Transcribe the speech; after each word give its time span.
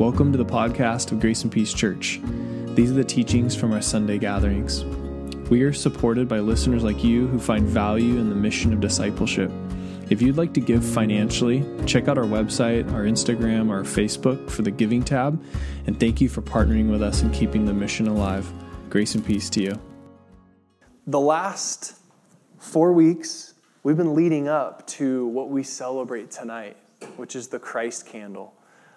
Welcome 0.00 0.32
to 0.32 0.38
the 0.38 0.46
podcast 0.46 1.12
of 1.12 1.20
Grace 1.20 1.42
and 1.42 1.52
Peace 1.52 1.74
Church. 1.74 2.20
These 2.74 2.90
are 2.90 2.94
the 2.94 3.04
teachings 3.04 3.54
from 3.54 3.70
our 3.74 3.82
Sunday 3.82 4.16
gatherings. 4.16 4.82
We 5.50 5.60
are 5.60 5.74
supported 5.74 6.26
by 6.26 6.38
listeners 6.38 6.82
like 6.82 7.04
you 7.04 7.26
who 7.26 7.38
find 7.38 7.68
value 7.68 8.16
in 8.16 8.30
the 8.30 8.34
mission 8.34 8.72
of 8.72 8.80
discipleship. 8.80 9.52
If 10.08 10.22
you'd 10.22 10.38
like 10.38 10.54
to 10.54 10.60
give 10.62 10.82
financially, 10.82 11.66
check 11.84 12.08
out 12.08 12.16
our 12.16 12.24
website, 12.24 12.90
our 12.94 13.02
Instagram, 13.02 13.68
our 13.68 13.82
Facebook 13.82 14.48
for 14.50 14.62
the 14.62 14.70
giving 14.70 15.02
tab. 15.02 15.38
And 15.86 16.00
thank 16.00 16.22
you 16.22 16.30
for 16.30 16.40
partnering 16.40 16.90
with 16.90 17.02
us 17.02 17.20
and 17.20 17.30
keeping 17.34 17.66
the 17.66 17.74
mission 17.74 18.08
alive. 18.08 18.50
Grace 18.88 19.14
and 19.14 19.22
peace 19.22 19.50
to 19.50 19.62
you. 19.62 19.78
The 21.06 21.20
last 21.20 21.98
four 22.58 22.94
weeks, 22.94 23.52
we've 23.82 23.98
been 23.98 24.14
leading 24.14 24.48
up 24.48 24.86
to 24.86 25.26
what 25.26 25.50
we 25.50 25.62
celebrate 25.62 26.30
tonight, 26.30 26.78
which 27.16 27.36
is 27.36 27.48
the 27.48 27.58
Christ 27.58 28.06
candle. 28.06 28.54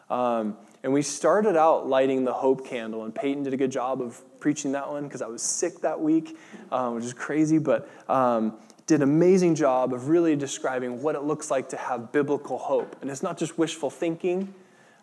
Um, 0.09 0.55
and 0.83 0.91
we 0.91 1.01
started 1.01 1.55
out 1.55 1.87
lighting 1.87 2.25
the 2.25 2.33
hope 2.33 2.67
candle, 2.67 3.05
and 3.05 3.15
Peyton 3.15 3.43
did 3.43 3.53
a 3.53 3.57
good 3.57 3.71
job 3.71 4.01
of 4.01 4.21
preaching 4.39 4.73
that 4.73 4.89
one 4.89 5.03
because 5.03 5.21
I 5.21 5.27
was 5.27 5.41
sick 5.41 5.79
that 5.81 5.99
week, 5.99 6.37
um, 6.71 6.95
which 6.95 7.05
is 7.05 7.13
crazy, 7.13 7.57
but 7.57 7.89
um, 8.09 8.57
did 8.85 8.95
an 8.95 9.03
amazing 9.03 9.55
job 9.55 9.93
of 9.93 10.09
really 10.09 10.35
describing 10.35 11.01
what 11.01 11.15
it 11.15 11.23
looks 11.23 11.49
like 11.49 11.69
to 11.69 11.77
have 11.77 12.11
biblical 12.11 12.57
hope. 12.57 12.97
And 13.01 13.09
it's 13.09 13.23
not 13.23 13.37
just 13.37 13.57
wishful 13.57 13.89
thinking. 13.89 14.53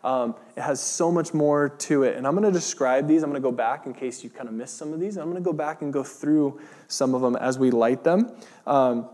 Um, 0.05 0.35
it 0.57 0.61
has 0.61 0.81
so 0.81 1.11
much 1.11 1.33
more 1.33 1.71
to 1.71 2.03
it. 2.03 2.17
And 2.17 2.27
I'm 2.27 2.35
going 2.35 2.45
to 2.45 2.53
describe 2.53 3.09
these. 3.09 3.23
I'm 3.23 3.31
going 3.31 3.43
to 3.43 3.47
go 3.47 3.55
back 3.55 3.87
in 3.87 3.95
case 3.95 4.23
you 4.23 4.29
kind 4.29 4.49
of 4.49 4.55
missed 4.55 4.77
some 4.77 4.93
of 4.93 5.01
these. 5.01 5.17
I'm 5.17 5.31
going 5.31 5.43
to 5.43 5.45
go 5.45 5.53
back 5.53 5.81
and 5.81 5.93
go 5.93 6.03
through 6.03 6.61
some 6.89 7.15
of 7.15 7.23
them 7.23 7.37
as 7.37 7.59
we 7.59 7.71
light 7.71 8.05
them. 8.05 8.31
Um, 8.67 9.09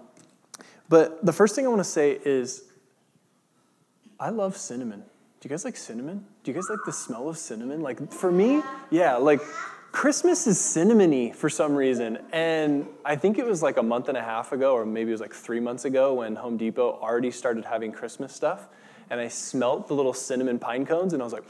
but 0.88 1.24
the 1.24 1.32
first 1.32 1.54
thing 1.54 1.64
I 1.64 1.68
want 1.68 1.80
to 1.80 1.84
say 1.84 2.18
is 2.24 2.64
I 4.18 4.30
love 4.30 4.56
cinnamon. 4.56 5.00
Do 5.00 5.48
you 5.48 5.50
guys 5.50 5.64
like 5.64 5.76
cinnamon? 5.76 6.24
Do 6.46 6.52
you 6.52 6.54
guys 6.54 6.70
like 6.70 6.84
the 6.86 6.92
smell 6.92 7.28
of 7.28 7.36
cinnamon? 7.38 7.80
Like 7.80 8.12
for 8.12 8.30
me, 8.30 8.62
yeah, 8.92 9.16
like 9.16 9.40
Christmas 9.90 10.46
is 10.46 10.56
cinnamony 10.58 11.34
for 11.34 11.50
some 11.50 11.74
reason. 11.74 12.18
And 12.30 12.86
I 13.04 13.16
think 13.16 13.40
it 13.40 13.44
was 13.44 13.64
like 13.64 13.78
a 13.78 13.82
month 13.82 14.08
and 14.08 14.16
a 14.16 14.22
half 14.22 14.52
ago, 14.52 14.74
or 14.74 14.86
maybe 14.86 15.10
it 15.10 15.14
was 15.14 15.20
like 15.20 15.34
three 15.34 15.58
months 15.58 15.86
ago, 15.86 16.14
when 16.14 16.36
Home 16.36 16.56
Depot 16.56 17.00
already 17.02 17.32
started 17.32 17.64
having 17.64 17.90
Christmas 17.90 18.32
stuff. 18.32 18.68
And 19.10 19.18
I 19.18 19.26
smelt 19.26 19.88
the 19.88 19.94
little 19.94 20.12
cinnamon 20.12 20.60
pine 20.60 20.86
cones, 20.86 21.14
and 21.14 21.20
I 21.20 21.24
was 21.24 21.32
like, 21.32 21.42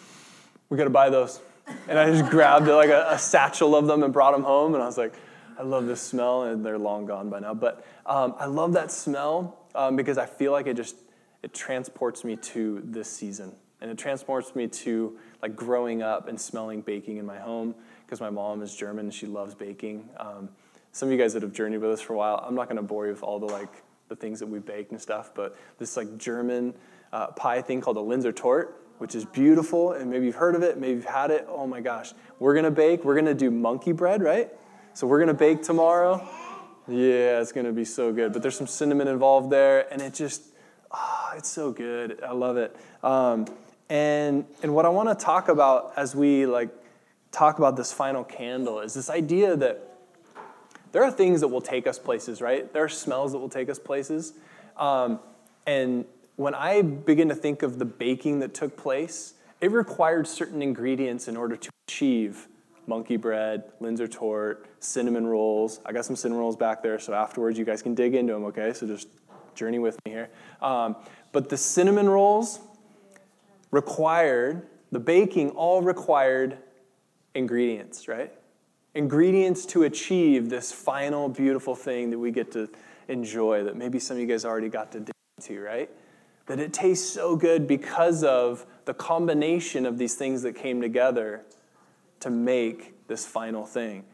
we 0.71 0.79
gotta 0.79 0.89
buy 0.89 1.11
those. 1.11 1.41
And 1.89 1.99
I 1.99 2.11
just 2.11 2.31
grabbed 2.31 2.67
like 2.67 2.89
a, 2.89 3.07
a 3.11 3.19
satchel 3.19 3.77
of 3.77 3.87
them 3.87 4.03
and 4.03 4.15
brought 4.15 4.33
them 4.33 4.45
home. 4.45 4.73
And 4.73 4.83
I 4.83 4.87
was 4.87 4.97
like, 4.97 5.13
I 5.59 5.63
love 5.63 5.85
this 5.85 6.01
smell, 6.01 6.45
and 6.45 6.65
they're 6.65 6.79
long 6.79 7.05
gone 7.05 7.29
by 7.29 7.41
now. 7.41 7.53
But 7.53 7.85
um, 8.07 8.35
I 8.39 8.47
love 8.47 8.73
that 8.73 8.91
smell 8.91 9.59
um, 9.75 9.95
because 9.95 10.17
I 10.17 10.25
feel 10.25 10.53
like 10.53 10.67
it 10.67 10.75
just 10.75 10.97
it 11.43 11.53
transports 11.53 12.25
me 12.25 12.37
to 12.37 12.81
this 12.83 13.11
season 13.11 13.57
and 13.87 13.97
it 13.97 14.03
transports 14.03 14.57
me 14.57 14.67
to 14.67 15.17
like 15.43 15.55
growing 15.55 16.03
up 16.03 16.27
and 16.27 16.41
smelling 16.41 16.81
baking 16.81 17.19
in 17.19 17.25
my 17.25 17.39
home 17.39 17.73
because 18.05 18.21
my 18.21 18.31
mom 18.31 18.61
is 18.63 18.75
German 18.75 19.07
and 19.07 19.15
she 19.15 19.27
loves 19.27 19.55
baking. 19.55 20.09
Um, 20.17 20.49
some 20.91 21.09
of 21.09 21.13
you 21.13 21.19
guys 21.19 21.35
that 21.35 21.43
have 21.43 21.53
journeyed 21.53 21.81
with 21.81 21.91
us 21.93 22.01
for 22.01 22.15
a 22.15 22.17
while, 22.17 22.45
I'm 22.45 22.57
not 22.57 22.65
going 22.65 22.79
to 22.79 22.83
bore 22.83 23.07
you 23.07 23.13
with 23.13 23.23
all 23.23 23.39
the 23.39 23.47
like 23.47 23.85
the 24.09 24.17
things 24.17 24.41
that 24.41 24.47
we 24.47 24.59
baked 24.59 24.91
and 24.91 25.01
stuff, 25.01 25.31
but 25.35 25.57
this 25.79 25.97
like 25.97 26.19
German 26.19 26.75
uh, 27.13 27.29
pie 27.29 27.63
thing 27.63 27.81
called 27.81 27.97
a 27.97 28.01
Linzer 28.01 28.35
Torte, 28.35 28.75
which 28.99 29.15
is 29.15 29.25
beautiful, 29.25 29.93
and 29.93 30.11
maybe 30.11 30.27
you've 30.27 30.35
heard 30.35 30.57
of 30.57 30.65
it, 30.65 30.79
maybe 30.79 30.95
you've 30.95 31.05
had 31.05 31.31
it. 31.31 31.47
Oh 31.49 31.67
my 31.67 31.81
gosh, 31.81 32.13
we're 32.41 32.55
gonna 32.55 32.71
bake. 32.73 33.05
We're 33.05 33.15
gonna 33.15 33.35
do 33.35 33.53
monkey 33.53 33.93
bread, 33.93 34.21
right? 34.21 34.51
So 34.95 35.07
we're 35.07 35.21
gonna 35.21 35.35
bake 35.35 35.63
tomorrow. 35.63 36.27
Yeah, 36.89 37.41
it's 37.41 37.53
gonna 37.53 37.73
be 37.73 37.85
so 37.85 38.13
good. 38.13 38.33
But 38.33 38.43
there's 38.43 38.57
some 38.57 38.67
cinnamon 38.67 39.07
involved 39.07 39.51
there, 39.51 39.93
and 39.93 40.03
it 40.03 40.13
just, 40.13 40.43
ah, 40.91 41.31
oh, 41.31 41.37
it's 41.37 41.49
so 41.49 41.71
good. 41.73 42.21
I 42.23 42.33
love 42.33 42.57
it. 42.57 42.75
Um, 43.03 43.47
and, 43.89 44.45
and 44.63 44.75
what 44.75 44.85
I 44.85 44.89
want 44.89 45.09
to 45.09 45.25
talk 45.25 45.49
about 45.49 45.93
as 45.97 46.15
we 46.15 46.47
like 46.47 46.71
talk 47.31 47.59
about 47.59 47.77
this 47.77 47.93
final 47.93 48.25
candle 48.25 48.81
is 48.81 48.95
this 48.95 49.11
idea 49.11 49.57
that 49.57 49.99
there 50.93 51.05
are 51.05 51.11
things 51.11 51.41
that 51.41 51.49
will 51.49 51.61
take 51.61 51.87
us 51.87 51.99
places, 51.99 52.41
right? 52.41 52.73
There 52.73 52.83
are 52.83 52.89
smells 52.89 53.33
that 53.33 53.39
will 53.39 53.49
take 53.49 53.69
us 53.69 53.79
places. 53.79 54.33
Um, 54.77 55.21
and 55.67 56.05
when 56.37 56.55
I 56.55 56.83
begin 56.83 57.29
to 57.29 57.35
think 57.35 57.63
of 57.63 57.79
the 57.79 57.85
baking 57.85 58.41
that 58.41 58.55
took 58.55 58.77
place, 58.77 59.35
it 59.61 59.71
required 59.71 60.27
certain 60.27 60.63
ingredients 60.63 61.29
in 61.29 61.37
order 61.37 61.57
to 61.57 61.71
achieve 61.89 62.49
monkey 62.87 63.17
bread, 63.17 63.65
Linzer 63.81 64.11
Torte, 64.11 64.67
cinnamon 64.81 65.27
rolls. 65.27 65.81
I 65.85 65.93
got 65.93 66.05
some 66.05 66.17
cinnamon 66.17 66.41
rolls 66.41 66.57
back 66.57 66.83
there, 66.83 66.99
so 66.99 67.15
afterwards 67.15 67.59
you 67.59 67.65
guys 67.65 67.83
can 67.83 67.95
dig 67.95 68.15
into 68.15 68.33
them, 68.33 68.45
okay? 68.45 68.73
So 68.73 68.87
just 68.87 69.09
journey 69.55 69.79
with 69.79 69.99
me 70.05 70.13
here. 70.13 70.31
Um, 70.63 70.97
but 71.33 71.49
the 71.49 71.57
cinnamon 71.57 72.09
rolls, 72.09 72.61
required, 73.77 74.67
the 74.91 74.99
baking 74.99 75.51
all 75.51 75.83
required 75.83 76.57
ingredients, 77.35 78.09
right? 78.09 78.33
Ingredients 78.95 79.67
to 79.67 79.83
achieve 79.83 80.49
this 80.49 80.73
final 80.73 81.29
beautiful 81.29 81.77
thing 81.77 82.09
that 82.09 82.19
we 82.19 82.31
get 82.31 82.51
to 82.53 82.71
enjoy 83.09 83.65
that 83.65 83.77
maybe 83.77 83.99
some 83.99 84.17
of 84.17 84.21
you 84.23 84.27
guys 84.27 84.47
already 84.47 84.71
got 84.71 84.91
to 84.93 85.01
dig 85.01 85.15
into, 85.37 85.61
right? 85.61 85.91
That 86.47 86.59
it 86.59 86.73
tastes 86.73 87.07
so 87.07 87.37
good 87.37 87.69
because 87.69 88.25
of 88.25 88.65
the 88.87 88.95
combination 88.95 89.85
of 89.85 89.99
these 89.99 90.15
things 90.15 90.41
that 90.41 90.55
came 90.55 90.81
together 90.81 91.43
to 92.21 92.31
make 92.31 93.07
this 93.09 93.27
final 93.27 93.67
thing. 93.67 94.05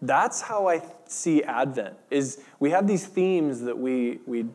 That's 0.00 0.40
how 0.40 0.66
I 0.66 0.80
see 1.06 1.42
Advent. 1.42 1.94
Is 2.10 2.40
we 2.58 2.70
have 2.70 2.86
these 2.86 3.06
themes 3.06 3.60
that 3.60 3.76
we 3.76 4.20
we 4.26 4.46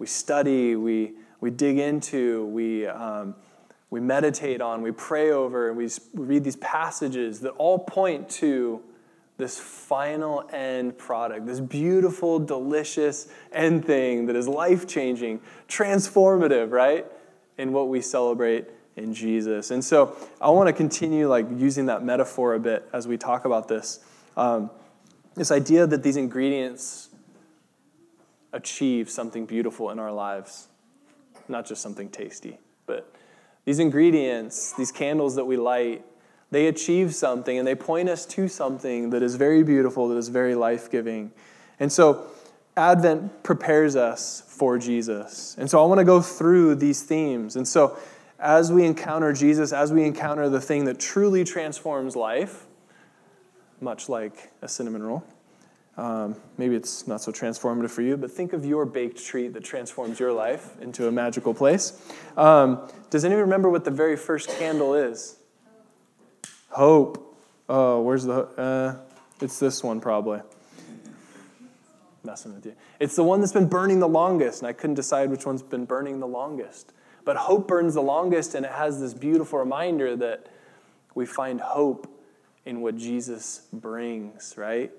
we 0.00 0.06
study, 0.08 0.74
we 0.74 1.12
we 1.40 1.50
dig 1.50 1.78
into, 1.78 2.46
we 2.46 2.86
um, 2.88 3.36
we 3.90 4.00
meditate 4.00 4.60
on, 4.60 4.82
we 4.82 4.92
pray 4.92 5.30
over, 5.30 5.68
and 5.68 5.76
we 5.76 5.88
read 6.14 6.44
these 6.44 6.56
passages 6.56 7.40
that 7.40 7.50
all 7.50 7.78
point 7.78 8.28
to 8.28 8.82
this 9.36 9.58
final 9.58 10.48
end 10.52 10.96
product, 10.96 11.46
this 11.46 11.60
beautiful, 11.60 12.38
delicious 12.38 13.28
end 13.52 13.84
thing 13.84 14.26
that 14.26 14.36
is 14.36 14.46
life 14.46 14.86
changing, 14.86 15.40
transformative, 15.68 16.70
right? 16.70 17.06
In 17.58 17.72
what 17.72 17.88
we 17.88 18.00
celebrate 18.00 18.66
in 18.96 19.12
Jesus. 19.12 19.70
And 19.70 19.84
so 19.84 20.16
I 20.40 20.50
want 20.50 20.68
to 20.68 20.72
continue 20.72 21.28
like 21.28 21.46
using 21.56 21.86
that 21.86 22.04
metaphor 22.04 22.54
a 22.54 22.60
bit 22.60 22.88
as 22.92 23.08
we 23.08 23.16
talk 23.16 23.44
about 23.44 23.66
this. 23.68 24.00
Um, 24.36 24.70
this 25.34 25.50
idea 25.50 25.86
that 25.86 26.02
these 26.02 26.16
ingredients 26.16 27.08
achieve 28.52 29.10
something 29.10 29.46
beautiful 29.46 29.90
in 29.90 29.98
our 29.98 30.12
lives, 30.12 30.68
not 31.48 31.66
just 31.66 31.82
something 31.82 32.08
tasty, 32.08 32.58
but 32.86 33.12
these 33.64 33.78
ingredients, 33.78 34.72
these 34.72 34.92
candles 34.92 35.36
that 35.36 35.44
we 35.44 35.56
light, 35.56 36.04
they 36.50 36.66
achieve 36.66 37.14
something 37.14 37.58
and 37.58 37.66
they 37.66 37.74
point 37.74 38.08
us 38.08 38.26
to 38.26 38.48
something 38.48 39.10
that 39.10 39.22
is 39.22 39.36
very 39.36 39.62
beautiful, 39.62 40.08
that 40.08 40.16
is 40.16 40.28
very 40.28 40.54
life 40.54 40.90
giving. 40.90 41.32
And 41.80 41.92
so, 41.92 42.26
Advent 42.76 43.42
prepares 43.42 43.94
us 43.94 44.42
for 44.46 44.78
Jesus. 44.78 45.56
And 45.58 45.70
so, 45.70 45.82
I 45.82 45.86
want 45.86 45.98
to 45.98 46.04
go 46.04 46.20
through 46.20 46.76
these 46.76 47.02
themes. 47.02 47.56
And 47.56 47.66
so, 47.66 47.98
as 48.38 48.72
we 48.72 48.84
encounter 48.84 49.32
Jesus, 49.32 49.72
as 49.72 49.92
we 49.92 50.04
encounter 50.04 50.48
the 50.48 50.60
thing 50.60 50.84
that 50.84 51.00
truly 51.00 51.44
transforms 51.44 52.14
life, 52.14 52.66
much 53.80 54.08
like 54.08 54.52
a 54.62 54.68
cinnamon 54.68 55.02
roll, 55.02 55.24
um, 55.96 56.34
maybe 56.58 56.74
it's 56.74 57.06
not 57.06 57.20
so 57.20 57.30
transformative 57.30 57.90
for 57.90 58.02
you, 58.02 58.16
but 58.16 58.30
think 58.30 58.52
of 58.52 58.64
your 58.64 58.84
baked 58.84 59.24
treat 59.24 59.52
that 59.52 59.62
transforms 59.62 60.18
your 60.18 60.32
life 60.32 60.80
into 60.80 61.06
a 61.06 61.12
magical 61.12 61.54
place. 61.54 62.00
Um, 62.36 62.88
does 63.10 63.24
anyone 63.24 63.42
remember 63.42 63.70
what 63.70 63.84
the 63.84 63.92
very 63.92 64.16
first 64.16 64.48
candle 64.58 64.94
is? 64.94 65.36
Hope. 66.70 67.38
Oh, 67.68 68.02
where's 68.02 68.24
the? 68.24 68.34
Uh, 68.34 68.96
it's 69.40 69.60
this 69.60 69.84
one 69.84 70.00
probably. 70.00 70.40
Messing 72.24 72.54
with 72.54 72.66
you. 72.66 72.74
It's 72.98 73.14
the 73.14 73.22
one 73.22 73.40
that's 73.40 73.52
been 73.52 73.68
burning 73.68 74.00
the 74.00 74.08
longest, 74.08 74.62
and 74.62 74.68
I 74.68 74.72
couldn't 74.72 74.96
decide 74.96 75.30
which 75.30 75.46
one's 75.46 75.62
been 75.62 75.84
burning 75.84 76.18
the 76.18 76.26
longest. 76.26 76.92
But 77.24 77.36
hope 77.36 77.68
burns 77.68 77.94
the 77.94 78.02
longest, 78.02 78.54
and 78.54 78.66
it 78.66 78.72
has 78.72 79.00
this 79.00 79.14
beautiful 79.14 79.58
reminder 79.58 80.16
that 80.16 80.46
we 81.14 81.26
find 81.26 81.60
hope 81.60 82.08
in 82.66 82.80
what 82.80 82.96
Jesus 82.96 83.66
brings, 83.72 84.54
right? 84.56 84.90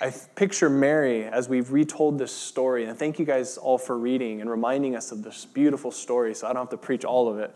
I 0.00 0.10
picture 0.34 0.70
Mary 0.70 1.24
as 1.24 1.48
we've 1.48 1.72
retold 1.72 2.18
this 2.18 2.32
story, 2.32 2.84
and 2.84 2.98
thank 2.98 3.18
you 3.18 3.24
guys 3.24 3.58
all 3.58 3.78
for 3.78 3.98
reading 3.98 4.40
and 4.40 4.50
reminding 4.50 4.96
us 4.96 5.12
of 5.12 5.22
this 5.22 5.44
beautiful 5.44 5.90
story 5.90 6.34
so 6.34 6.46
I 6.46 6.52
don't 6.52 6.62
have 6.62 6.70
to 6.70 6.76
preach 6.76 7.04
all 7.04 7.28
of 7.28 7.38
it. 7.38 7.54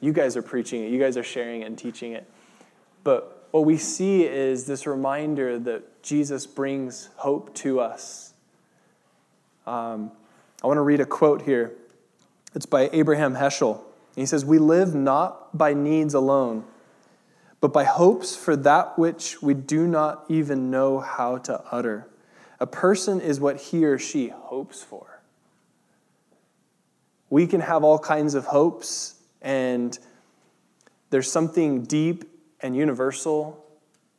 You 0.00 0.12
guys 0.12 0.36
are 0.36 0.42
preaching 0.42 0.82
it, 0.84 0.90
you 0.90 0.98
guys 0.98 1.16
are 1.16 1.22
sharing 1.22 1.62
it 1.62 1.66
and 1.66 1.78
teaching 1.78 2.12
it. 2.12 2.28
But 3.04 3.48
what 3.50 3.64
we 3.64 3.76
see 3.76 4.24
is 4.24 4.66
this 4.66 4.86
reminder 4.86 5.58
that 5.58 6.02
Jesus 6.02 6.46
brings 6.46 7.10
hope 7.16 7.54
to 7.56 7.80
us. 7.80 8.32
Um, 9.66 10.10
I 10.62 10.66
want 10.66 10.78
to 10.78 10.82
read 10.82 11.00
a 11.00 11.06
quote 11.06 11.42
here. 11.42 11.72
It's 12.54 12.66
by 12.66 12.88
Abraham 12.92 13.34
Heschel. 13.34 13.80
He 14.16 14.26
says, 14.26 14.44
We 14.44 14.58
live 14.58 14.94
not 14.94 15.56
by 15.56 15.74
needs 15.74 16.14
alone 16.14 16.64
but 17.62 17.72
by 17.72 17.84
hopes 17.84 18.34
for 18.34 18.56
that 18.56 18.98
which 18.98 19.40
we 19.40 19.54
do 19.54 19.86
not 19.86 20.24
even 20.28 20.68
know 20.68 20.98
how 20.98 21.38
to 21.38 21.62
utter. 21.70 22.08
A 22.58 22.66
person 22.66 23.20
is 23.20 23.38
what 23.38 23.56
he 23.56 23.84
or 23.84 24.00
she 24.00 24.28
hopes 24.30 24.82
for. 24.82 25.22
We 27.30 27.46
can 27.46 27.60
have 27.60 27.84
all 27.84 28.00
kinds 28.00 28.34
of 28.34 28.46
hopes, 28.46 29.14
and 29.40 29.96
there's 31.10 31.30
something 31.30 31.84
deep 31.84 32.24
and 32.58 32.74
universal 32.74 33.64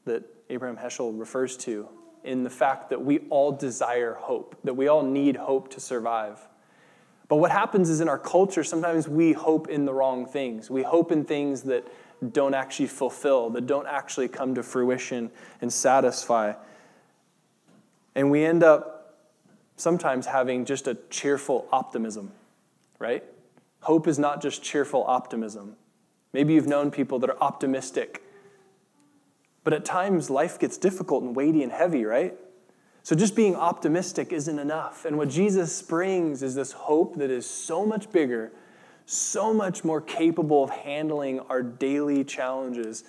that 0.06 0.24
Abraham 0.50 0.78
Heschel 0.78 1.20
refers 1.20 1.58
to 1.58 1.90
in 2.24 2.44
the 2.44 2.50
fact 2.50 2.92
that 2.92 3.04
we 3.04 3.20
all 3.30 3.52
desire 3.52 4.14
hope, 4.14 4.56
that 4.64 4.76
we 4.76 4.88
all 4.88 5.04
need 5.04 5.36
hope 5.36 5.70
to 5.72 5.82
survive. 5.82 6.40
But 7.28 7.38
what 7.38 7.52
happens 7.52 7.90
is 7.90 8.00
in 8.00 8.08
our 8.08 8.20
culture, 8.20 8.64
sometimes 8.64 9.10
we 9.10 9.34
hope 9.34 9.68
in 9.68 9.84
the 9.84 9.94
wrong 9.94 10.26
things. 10.26 10.70
We 10.70 10.84
hope 10.84 11.12
in 11.12 11.26
things 11.26 11.64
that 11.64 11.86
don't 12.32 12.54
actually 12.54 12.88
fulfill, 12.88 13.50
that 13.52 13.66
don't 13.66 13.88
actually 13.88 14.28
come 14.28 14.56
to 14.56 14.64
fruition 14.64 15.32
and 15.62 15.72
satisfy. 15.72 16.54
And 18.16 18.32
we 18.32 18.46
end 18.46 18.64
up 18.64 19.18
sometimes 19.76 20.28
having 20.28 20.66
just 20.66 20.88
a 20.88 20.96
cheerful 21.10 21.68
optimism, 21.72 22.32
right? 23.00 23.24
Hope 23.82 24.08
is 24.08 24.18
not 24.18 24.42
just 24.42 24.64
cheerful 24.64 25.04
optimism. 25.08 25.76
Maybe 26.32 26.54
you've 26.54 26.68
known 26.68 26.92
people 26.92 27.20
that 27.20 27.30
are 27.30 27.42
optimistic 27.42 28.24
but 29.64 29.74
at 29.74 29.86
times, 29.86 30.30
life 30.30 30.60
gets 30.60 30.78
difficult 30.78 31.24
and 31.24 31.36
weighty 31.36 31.64
and 31.64 31.72
heavy, 31.72 32.04
right? 32.06 32.36
So 33.02 33.16
just 33.16 33.36
being 33.36 33.56
optimistic 33.56 34.32
isn't 34.32 34.60
enough. 34.60 35.06
And 35.06 35.18
what 35.18 35.30
Jesus 35.30 35.82
brings 35.82 36.44
is 36.44 36.56
this 36.56 36.72
hope 36.72 37.16
that 37.16 37.30
is 37.30 37.46
so 37.46 37.86
much 37.86 38.12
bigger, 38.12 38.52
so 39.06 39.54
much 39.54 39.84
more 39.84 40.02
capable 40.02 40.64
of 40.64 40.70
handling 40.70 41.40
our 41.42 41.62
daily 41.62 42.24
challenges 42.24 43.04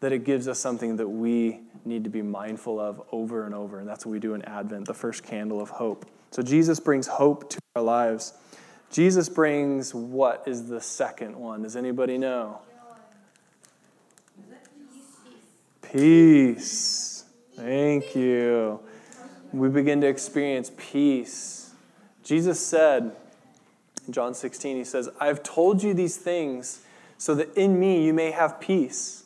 that 0.00 0.12
it 0.12 0.24
gives 0.24 0.46
us 0.48 0.58
something 0.58 0.96
that 0.96 1.08
we 1.08 1.60
need 1.84 2.04
to 2.04 2.10
be 2.10 2.22
mindful 2.22 2.78
of 2.78 3.02
over 3.10 3.44
and 3.44 3.54
over. 3.54 3.80
And 3.80 3.88
that's 3.88 4.06
what 4.06 4.12
we 4.12 4.18
do 4.18 4.34
in 4.34 4.42
Advent, 4.42 4.86
the 4.86 4.94
first 4.94 5.24
candle 5.24 5.60
of 5.60 5.70
hope. 5.70 6.06
So 6.30 6.42
Jesus 6.42 6.78
brings 6.78 7.06
hope 7.06 7.50
to 7.50 7.58
our 7.74 7.82
lives. 7.82 8.34
Jesus 8.90 9.28
brings 9.28 9.94
what 9.94 10.44
is 10.46 10.68
the 10.68 10.80
second 10.80 11.36
one? 11.36 11.62
Does 11.62 11.76
anybody 11.76 12.18
know? 12.18 12.60
Peace. 15.82 17.24
Thank 17.56 18.14
you. 18.14 18.80
We 19.52 19.68
begin 19.70 20.00
to 20.02 20.06
experience 20.06 20.70
peace. 20.76 21.72
Jesus 22.22 22.60
said 22.64 23.16
in 24.08 24.14
John 24.14 24.34
16, 24.34 24.76
He 24.76 24.84
says, 24.84 25.08
I've 25.20 25.42
told 25.42 25.82
you 25.82 25.94
these 25.94 26.16
things 26.16 26.80
so 27.18 27.34
that 27.34 27.54
in 27.56 27.78
me 27.78 28.04
you 28.04 28.12
may 28.12 28.30
have 28.30 28.60
peace. 28.60 29.24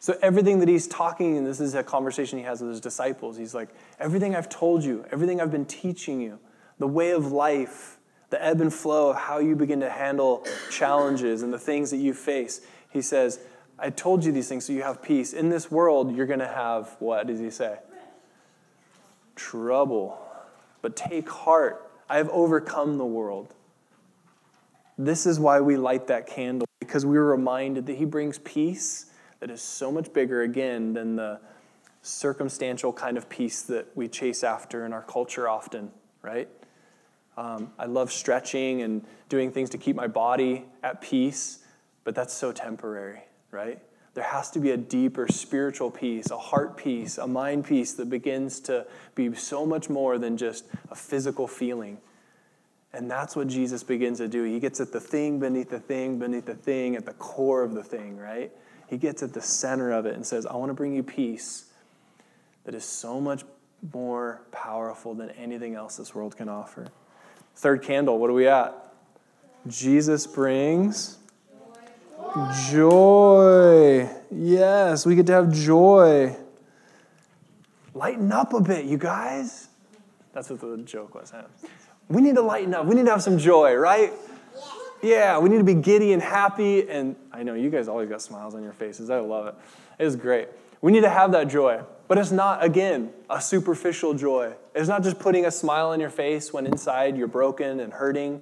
So, 0.00 0.16
everything 0.22 0.60
that 0.60 0.68
he's 0.68 0.86
talking, 0.86 1.36
and 1.36 1.44
this 1.44 1.58
is 1.58 1.74
a 1.74 1.82
conversation 1.82 2.38
he 2.38 2.44
has 2.44 2.60
with 2.60 2.70
his 2.70 2.80
disciples, 2.80 3.36
he's 3.36 3.54
like, 3.54 3.68
Everything 3.98 4.36
I've 4.36 4.48
told 4.48 4.84
you, 4.84 5.04
everything 5.10 5.40
I've 5.40 5.50
been 5.50 5.66
teaching 5.66 6.20
you, 6.20 6.38
the 6.78 6.86
way 6.86 7.10
of 7.10 7.32
life, 7.32 7.98
the 8.30 8.42
ebb 8.42 8.60
and 8.60 8.72
flow 8.72 9.10
of 9.10 9.16
how 9.16 9.38
you 9.38 9.56
begin 9.56 9.80
to 9.80 9.90
handle 9.90 10.46
challenges 10.70 11.42
and 11.42 11.52
the 11.52 11.58
things 11.58 11.90
that 11.90 11.96
you 11.96 12.14
face, 12.14 12.60
he 12.90 13.02
says, 13.02 13.40
I 13.78 13.90
told 13.90 14.24
you 14.24 14.30
these 14.30 14.48
things 14.48 14.66
so 14.66 14.72
you 14.72 14.82
have 14.82 15.02
peace. 15.02 15.32
In 15.32 15.48
this 15.48 15.70
world, 15.70 16.14
you're 16.14 16.26
going 16.26 16.40
to 16.40 16.46
have, 16.46 16.94
what 17.00 17.26
does 17.26 17.40
he 17.40 17.50
say? 17.50 17.78
Trouble. 19.34 20.20
But 20.82 20.96
take 20.96 21.28
heart. 21.28 21.90
I 22.08 22.16
have 22.16 22.28
overcome 22.30 22.98
the 22.98 23.06
world. 23.06 23.54
This 24.98 25.26
is 25.26 25.38
why 25.38 25.60
we 25.60 25.76
light 25.76 26.08
that 26.08 26.26
candle, 26.26 26.66
because 26.80 27.06
we 27.06 27.16
are 27.16 27.24
reminded 27.24 27.86
that 27.86 27.96
he 27.96 28.04
brings 28.04 28.38
peace 28.38 29.06
that 29.40 29.50
is 29.50 29.62
so 29.62 29.92
much 29.92 30.12
bigger, 30.12 30.42
again, 30.42 30.92
than 30.92 31.14
the 31.14 31.40
circumstantial 32.02 32.92
kind 32.92 33.16
of 33.16 33.28
peace 33.28 33.62
that 33.62 33.86
we 33.94 34.08
chase 34.08 34.42
after 34.42 34.84
in 34.84 34.92
our 34.92 35.02
culture 35.02 35.48
often, 35.48 35.90
right? 36.22 36.48
Um, 37.36 37.70
I 37.78 37.86
love 37.86 38.10
stretching 38.10 38.82
and 38.82 39.04
doing 39.28 39.52
things 39.52 39.70
to 39.70 39.78
keep 39.78 39.94
my 39.94 40.08
body 40.08 40.64
at 40.82 41.00
peace, 41.00 41.60
but 42.02 42.16
that's 42.16 42.34
so 42.34 42.50
temporary 42.50 43.22
right? 43.50 43.78
There 44.14 44.24
has 44.24 44.50
to 44.52 44.58
be 44.58 44.72
a 44.72 44.76
deeper 44.76 45.28
spiritual 45.28 45.90
peace, 45.90 46.30
a 46.30 46.38
heart 46.38 46.76
peace, 46.76 47.18
a 47.18 47.26
mind 47.26 47.64
peace 47.64 47.92
that 47.94 48.10
begins 48.10 48.60
to 48.60 48.86
be 49.14 49.32
so 49.34 49.64
much 49.64 49.88
more 49.88 50.18
than 50.18 50.36
just 50.36 50.64
a 50.90 50.94
physical 50.94 51.46
feeling. 51.46 51.98
And 52.92 53.10
that's 53.10 53.36
what 53.36 53.48
Jesus 53.48 53.82
begins 53.82 54.18
to 54.18 54.28
do. 54.28 54.44
He 54.44 54.60
gets 54.60 54.80
at 54.80 54.92
the 54.92 55.00
thing 55.00 55.38
beneath 55.38 55.70
the 55.70 55.80
thing 55.80 56.18
beneath 56.18 56.46
the 56.46 56.54
thing, 56.54 56.96
at 56.96 57.04
the 57.04 57.12
core 57.14 57.62
of 57.62 57.74
the 57.74 57.82
thing, 57.82 58.16
right? 58.16 58.50
He 58.88 58.96
gets 58.96 59.22
at 59.22 59.34
the 59.34 59.42
center 59.42 59.92
of 59.92 60.06
it 60.06 60.14
and 60.14 60.26
says, 60.26 60.46
I 60.46 60.56
want 60.56 60.70
to 60.70 60.74
bring 60.74 60.94
you 60.94 61.02
peace 61.02 61.66
that 62.64 62.74
is 62.74 62.84
so 62.84 63.20
much 63.20 63.44
more 63.92 64.42
powerful 64.50 65.14
than 65.14 65.30
anything 65.30 65.74
else 65.74 65.96
this 65.96 66.14
world 66.14 66.36
can 66.36 66.48
offer. 66.48 66.88
Third 67.56 67.82
candle, 67.82 68.18
what 68.18 68.30
are 68.30 68.34
we 68.34 68.48
at? 68.48 68.74
Jesus 69.66 70.26
brings 70.26 71.18
Joy. 72.70 74.08
Yes, 74.30 75.06
we 75.06 75.14
get 75.14 75.26
to 75.26 75.32
have 75.32 75.52
joy. 75.52 76.36
Lighten 77.94 78.30
up 78.32 78.52
a 78.52 78.60
bit, 78.60 78.84
you 78.84 78.98
guys. 78.98 79.68
That's 80.32 80.50
what 80.50 80.60
the 80.60 80.76
joke 80.78 81.14
was. 81.14 81.30
Huh? 81.30 81.44
We 82.08 82.22
need 82.22 82.36
to 82.36 82.42
lighten 82.42 82.74
up. 82.74 82.86
We 82.86 82.94
need 82.94 83.04
to 83.04 83.10
have 83.10 83.22
some 83.22 83.38
joy, 83.38 83.74
right? 83.74 84.12
Yeah, 85.02 85.38
we 85.38 85.48
need 85.48 85.58
to 85.58 85.64
be 85.64 85.74
giddy 85.74 86.12
and 86.12 86.22
happy. 86.22 86.88
And 86.88 87.16
I 87.32 87.42
know 87.42 87.54
you 87.54 87.70
guys 87.70 87.86
always 87.88 88.08
got 88.08 88.22
smiles 88.22 88.54
on 88.54 88.62
your 88.62 88.72
faces. 88.72 89.10
I 89.10 89.20
love 89.20 89.46
it. 89.46 89.54
It's 89.98 90.16
great. 90.16 90.48
We 90.80 90.92
need 90.92 91.02
to 91.02 91.10
have 91.10 91.32
that 91.32 91.48
joy. 91.48 91.82
But 92.08 92.18
it's 92.18 92.30
not, 92.30 92.64
again, 92.64 93.12
a 93.28 93.40
superficial 93.40 94.14
joy. 94.14 94.54
It's 94.74 94.88
not 94.88 95.02
just 95.02 95.18
putting 95.18 95.44
a 95.44 95.50
smile 95.50 95.88
on 95.88 96.00
your 96.00 96.10
face 96.10 96.52
when 96.52 96.66
inside 96.66 97.16
you're 97.18 97.28
broken 97.28 97.80
and 97.80 97.92
hurting. 97.92 98.40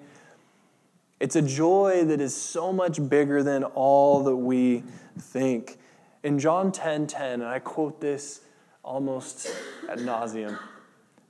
It's 1.18 1.34
a 1.34 1.42
joy 1.42 2.04
that 2.04 2.20
is 2.20 2.36
so 2.36 2.72
much 2.72 3.06
bigger 3.08 3.42
than 3.42 3.64
all 3.64 4.22
that 4.24 4.36
we 4.36 4.84
think. 5.18 5.78
In 6.22 6.38
John 6.38 6.70
10 6.70 7.06
10, 7.08 7.40
and 7.40 7.44
I 7.44 7.58
quote 7.58 8.00
this 8.00 8.42
almost 8.84 9.48
ad 9.88 9.98
nauseum 9.98 10.58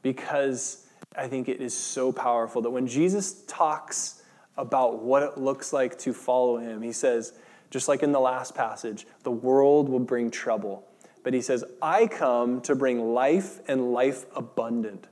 because 0.03 0.86
I 1.17 1.29
think 1.29 1.49
it 1.49 1.61
is 1.61 1.77
so 1.77 2.13
powerful 2.13 2.61
that 2.63 2.71
when 2.71 2.87
Jesus 2.87 3.43
talks 3.47 4.23
about 4.57 5.03
what 5.03 5.23
it 5.23 5.39
looks 5.39 5.73
like 5.73 5.99
to 6.01 6.13
follow 6.13 6.59
him, 6.59 6.83
he 6.83 6.93
says, 6.93 7.33
just 7.71 7.89
like 7.89 8.03
in 8.03 8.13
the 8.13 8.21
last 8.21 8.55
passage, 8.55 9.07
the 9.23 9.31
world 9.31 9.89
will 9.89 10.01
bring 10.01 10.31
trouble. 10.31 10.87
But 11.23 11.35
he 11.35 11.41
says, 11.41 11.65
I 11.83 12.07
come 12.07 12.61
to 12.63 12.75
bring 12.75 13.15
life 13.15 13.61
and 13.69 13.93
life 13.93 14.27
abundant. 14.35 15.09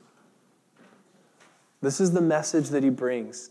This 1.80 2.00
is 2.00 2.12
the 2.12 2.20
message 2.20 2.68
that 2.68 2.84
he 2.84 2.90
brings. 2.90 3.50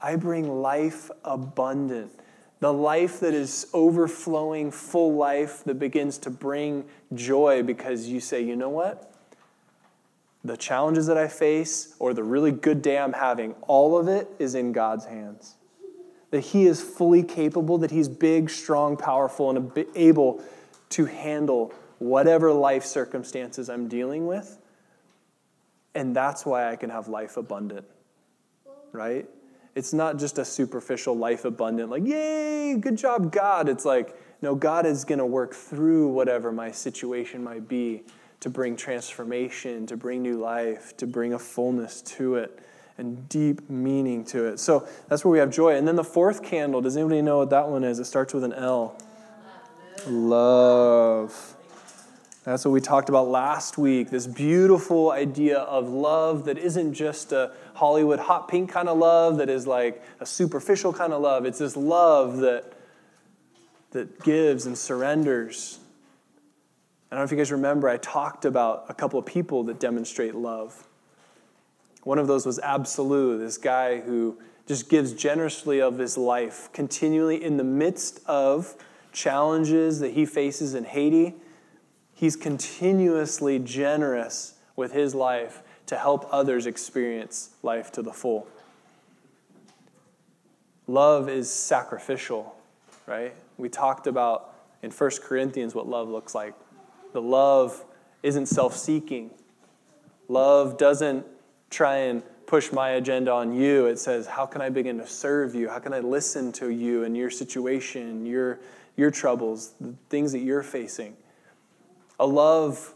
I 0.00 0.16
bring 0.16 0.60
life 0.60 1.10
abundant. 1.24 2.12
The 2.60 2.72
life 2.72 3.20
that 3.20 3.34
is 3.34 3.66
overflowing, 3.74 4.70
full 4.70 5.14
life 5.14 5.64
that 5.64 5.78
begins 5.78 6.18
to 6.18 6.30
bring 6.30 6.84
joy 7.14 7.62
because 7.62 8.06
you 8.06 8.20
say, 8.20 8.42
you 8.42 8.56
know 8.56 8.70
what? 8.70 9.13
The 10.44 10.56
challenges 10.56 11.06
that 11.06 11.16
I 11.16 11.28
face 11.28 11.94
or 11.98 12.12
the 12.12 12.22
really 12.22 12.52
good 12.52 12.82
day 12.82 12.98
I'm 12.98 13.14
having, 13.14 13.54
all 13.62 13.96
of 13.96 14.08
it 14.08 14.28
is 14.38 14.54
in 14.54 14.72
God's 14.72 15.06
hands. 15.06 15.56
That 16.30 16.40
He 16.40 16.66
is 16.66 16.82
fully 16.82 17.22
capable, 17.22 17.78
that 17.78 17.90
He's 17.90 18.08
big, 18.08 18.50
strong, 18.50 18.96
powerful, 18.96 19.50
and 19.50 19.86
able 19.94 20.44
to 20.90 21.06
handle 21.06 21.72
whatever 21.98 22.52
life 22.52 22.84
circumstances 22.84 23.70
I'm 23.70 23.88
dealing 23.88 24.26
with. 24.26 24.58
And 25.94 26.14
that's 26.14 26.44
why 26.44 26.70
I 26.70 26.76
can 26.76 26.90
have 26.90 27.08
life 27.08 27.36
abundant, 27.36 27.86
right? 28.92 29.26
it's 29.74 29.92
not 29.92 30.18
just 30.18 30.38
a 30.38 30.44
superficial 30.44 31.16
life 31.16 31.44
abundant, 31.44 31.90
like, 31.90 32.06
yay, 32.06 32.76
good 32.76 32.96
job, 32.96 33.32
God. 33.32 33.68
It's 33.68 33.84
like, 33.84 34.16
no, 34.40 34.54
God 34.54 34.86
is 34.86 35.04
going 35.04 35.18
to 35.18 35.26
work 35.26 35.54
through 35.54 36.08
whatever 36.08 36.52
my 36.52 36.70
situation 36.70 37.42
might 37.42 37.66
be 37.66 38.04
to 38.44 38.50
bring 38.50 38.76
transformation, 38.76 39.86
to 39.86 39.96
bring 39.96 40.20
new 40.20 40.36
life, 40.36 40.94
to 40.98 41.06
bring 41.06 41.32
a 41.32 41.38
fullness 41.38 42.02
to 42.02 42.34
it 42.34 42.58
and 42.98 43.26
deep 43.30 43.70
meaning 43.70 44.22
to 44.22 44.44
it. 44.44 44.60
So 44.60 44.86
that's 45.08 45.24
where 45.24 45.32
we 45.32 45.38
have 45.38 45.48
joy. 45.48 45.76
And 45.76 45.88
then 45.88 45.96
the 45.96 46.04
fourth 46.04 46.42
candle, 46.42 46.82
does 46.82 46.94
anybody 46.94 47.22
know 47.22 47.38
what 47.38 47.48
that 47.48 47.70
one 47.70 47.84
is? 47.84 47.98
It 47.98 48.04
starts 48.04 48.34
with 48.34 48.44
an 48.44 48.52
L. 48.52 48.98
Love. 50.06 51.56
That's 52.44 52.66
what 52.66 52.72
we 52.72 52.82
talked 52.82 53.08
about 53.08 53.28
last 53.28 53.78
week 53.78 54.10
this 54.10 54.26
beautiful 54.26 55.10
idea 55.10 55.60
of 55.60 55.88
love 55.88 56.44
that 56.44 56.58
isn't 56.58 56.92
just 56.92 57.32
a 57.32 57.52
Hollywood 57.72 58.18
hot 58.18 58.48
pink 58.48 58.70
kind 58.70 58.90
of 58.90 58.98
love, 58.98 59.38
that 59.38 59.48
is 59.48 59.66
like 59.66 60.04
a 60.20 60.26
superficial 60.26 60.92
kind 60.92 61.14
of 61.14 61.22
love. 61.22 61.46
It's 61.46 61.60
this 61.60 61.78
love 61.78 62.36
that, 62.40 62.74
that 63.92 64.22
gives 64.22 64.66
and 64.66 64.76
surrenders. 64.76 65.78
I 67.10 67.16
don't 67.16 67.20
know 67.20 67.24
if 67.24 67.30
you 67.30 67.36
guys 67.36 67.52
remember, 67.52 67.88
I 67.88 67.96
talked 67.98 68.44
about 68.44 68.86
a 68.88 68.94
couple 68.94 69.18
of 69.18 69.26
people 69.26 69.62
that 69.64 69.78
demonstrate 69.78 70.34
love. 70.34 70.86
One 72.02 72.18
of 72.18 72.26
those 72.26 72.44
was 72.44 72.58
Absolu, 72.58 73.38
this 73.38 73.56
guy 73.56 74.00
who 74.00 74.38
just 74.66 74.88
gives 74.88 75.12
generously 75.12 75.80
of 75.80 75.98
his 75.98 76.16
life, 76.16 76.70
continually 76.72 77.42
in 77.42 77.56
the 77.56 77.64
midst 77.64 78.20
of 78.26 78.74
challenges 79.12 80.00
that 80.00 80.12
he 80.12 80.26
faces 80.26 80.74
in 80.74 80.84
Haiti 80.84 81.34
He's 82.14 82.36
continuously 82.36 83.58
generous 83.58 84.54
with 84.76 84.92
his 84.92 85.14
life 85.14 85.62
to 85.86 85.98
help 85.98 86.26
others 86.30 86.66
experience 86.66 87.50
life 87.62 87.90
to 87.92 88.02
the 88.02 88.12
full. 88.12 88.46
Love 90.86 91.28
is 91.28 91.50
sacrificial. 91.50 92.56
right? 93.06 93.34
We 93.58 93.68
talked 93.68 94.06
about 94.06 94.54
in 94.82 94.90
1 94.90 95.10
Corinthians 95.22 95.74
what 95.74 95.88
love 95.88 96.08
looks 96.08 96.34
like. 96.34 96.54
The 97.14 97.22
love 97.22 97.84
isn't 98.24 98.46
self 98.46 98.76
seeking, 98.76 99.30
love 100.26 100.76
doesn't 100.76 101.24
try 101.70 101.96
and 101.96 102.24
push 102.46 102.72
my 102.72 102.90
agenda 102.90 103.30
on 103.30 103.54
you. 103.54 103.86
It 103.86 104.00
says, 104.00 104.26
How 104.26 104.46
can 104.46 104.60
I 104.60 104.68
begin 104.68 104.98
to 104.98 105.06
serve 105.06 105.54
you? 105.54 105.68
How 105.68 105.78
can 105.78 105.94
I 105.94 106.00
listen 106.00 106.50
to 106.54 106.70
you 106.70 107.04
and 107.04 107.16
your 107.16 107.30
situation, 107.30 108.26
your, 108.26 108.58
your 108.96 109.12
troubles, 109.12 109.74
the 109.80 109.94
things 110.08 110.32
that 110.32 110.40
you're 110.40 110.64
facing? 110.64 111.16
A 112.18 112.26
love 112.26 112.92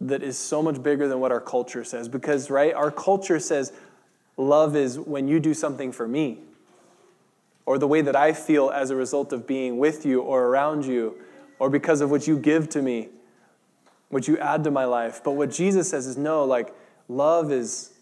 that 0.00 0.24
is 0.24 0.36
so 0.36 0.60
much 0.60 0.82
bigger 0.82 1.06
than 1.06 1.20
what 1.20 1.30
our 1.30 1.40
culture 1.40 1.84
says. 1.84 2.08
Because, 2.08 2.50
right, 2.50 2.74
our 2.74 2.90
culture 2.90 3.38
says 3.38 3.72
love 4.36 4.74
is 4.74 4.98
when 4.98 5.28
you 5.28 5.38
do 5.38 5.54
something 5.54 5.92
for 5.92 6.08
me, 6.08 6.38
or 7.64 7.78
the 7.78 7.86
way 7.86 8.00
that 8.00 8.16
I 8.16 8.32
feel 8.32 8.70
as 8.70 8.90
a 8.90 8.96
result 8.96 9.32
of 9.32 9.46
being 9.46 9.78
with 9.78 10.04
you 10.04 10.20
or 10.20 10.46
around 10.46 10.84
you, 10.84 11.16
or 11.60 11.70
because 11.70 12.00
of 12.00 12.10
what 12.10 12.26
you 12.26 12.36
give 12.36 12.68
to 12.70 12.82
me, 12.82 13.10
what 14.10 14.28
you 14.28 14.36
add 14.38 14.64
to 14.64 14.70
my 14.70 14.84
life. 14.84 15.22
But 15.24 15.32
what 15.32 15.50
Jesus 15.50 15.88
says 15.88 16.06
is 16.06 16.16
no, 16.16 16.44
like, 16.44 16.74
love 17.08 17.50
is 17.50 17.94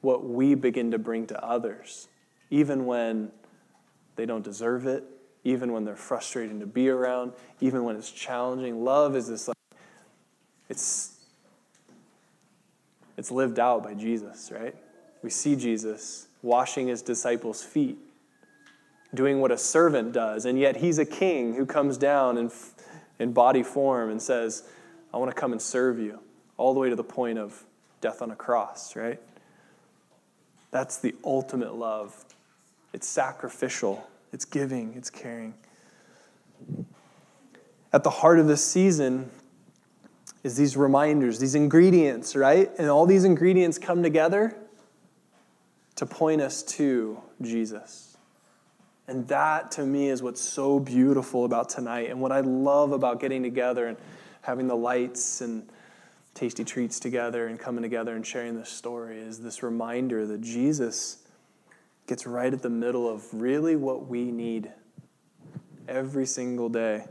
what 0.00 0.24
we 0.24 0.54
begin 0.54 0.90
to 0.90 0.98
bring 0.98 1.26
to 1.28 1.44
others, 1.44 2.08
even 2.50 2.86
when 2.86 3.32
they 4.16 4.26
don't 4.26 4.44
deserve 4.44 4.86
it, 4.86 5.04
even 5.44 5.72
when 5.72 5.84
they're 5.84 5.96
frustrating 5.96 6.60
to 6.60 6.66
be 6.66 6.88
around, 6.88 7.32
even 7.60 7.84
when 7.84 7.96
it's 7.96 8.10
challenging. 8.10 8.84
Love 8.84 9.16
is 9.16 9.28
this 9.28 9.48
like, 9.48 9.56
it's 10.68 11.14
it's 13.16 13.32
lived 13.32 13.58
out 13.58 13.82
by 13.82 13.94
Jesus, 13.94 14.52
right? 14.52 14.76
We 15.24 15.30
see 15.30 15.56
Jesus 15.56 16.28
washing 16.40 16.86
his 16.86 17.02
disciples' 17.02 17.64
feet, 17.64 17.98
doing 19.12 19.40
what 19.40 19.50
a 19.50 19.58
servant 19.58 20.12
does, 20.12 20.44
and 20.44 20.56
yet 20.56 20.76
he's 20.76 21.00
a 21.00 21.04
king 21.04 21.54
who 21.54 21.66
comes 21.66 21.98
down 21.98 22.38
in, 22.38 22.52
in 23.18 23.32
body 23.32 23.64
form 23.64 24.10
and 24.10 24.22
says, 24.22 24.62
I 25.12 25.16
want 25.16 25.30
to 25.30 25.34
come 25.34 25.52
and 25.52 25.60
serve 25.60 25.98
you, 25.98 26.20
all 26.56 26.74
the 26.74 26.80
way 26.80 26.90
to 26.90 26.96
the 26.96 27.04
point 27.04 27.38
of 27.38 27.64
death 28.00 28.22
on 28.22 28.30
a 28.30 28.36
cross, 28.36 28.94
right? 28.94 29.20
That's 30.70 30.98
the 30.98 31.14
ultimate 31.24 31.74
love. 31.74 32.24
It's 32.92 33.06
sacrificial, 33.06 34.08
it's 34.32 34.44
giving, 34.44 34.94
it's 34.94 35.10
caring. 35.10 35.54
At 37.92 38.04
the 38.04 38.10
heart 38.10 38.38
of 38.38 38.46
this 38.46 38.64
season 38.64 39.30
is 40.44 40.56
these 40.56 40.76
reminders, 40.76 41.38
these 41.38 41.54
ingredients, 41.54 42.36
right? 42.36 42.70
And 42.78 42.88
all 42.88 43.06
these 43.06 43.24
ingredients 43.24 43.78
come 43.78 44.02
together 44.02 44.56
to 45.96 46.06
point 46.06 46.40
us 46.40 46.62
to 46.62 47.20
Jesus. 47.40 48.16
And 49.08 49.26
that 49.28 49.70
to 49.72 49.86
me 49.86 50.10
is 50.10 50.22
what's 50.22 50.40
so 50.40 50.78
beautiful 50.78 51.46
about 51.46 51.70
tonight 51.70 52.10
and 52.10 52.20
what 52.20 52.30
I 52.30 52.40
love 52.40 52.92
about 52.92 53.20
getting 53.20 53.42
together 53.42 53.86
and 53.86 53.96
having 54.48 54.66
the 54.66 54.74
lights 54.74 55.42
and 55.42 55.68
tasty 56.32 56.64
treats 56.64 56.98
together 56.98 57.48
and 57.48 57.58
coming 57.58 57.82
together 57.82 58.16
and 58.16 58.26
sharing 58.26 58.56
this 58.56 58.70
story 58.70 59.18
is 59.18 59.40
this 59.40 59.62
reminder 59.62 60.26
that 60.26 60.40
Jesus 60.40 61.18
gets 62.06 62.26
right 62.26 62.54
at 62.54 62.62
the 62.62 62.70
middle 62.70 63.06
of 63.06 63.26
really 63.34 63.76
what 63.76 64.08
we 64.08 64.32
need 64.32 64.72
every 65.86 66.24
single 66.24 66.70
day 66.70 67.04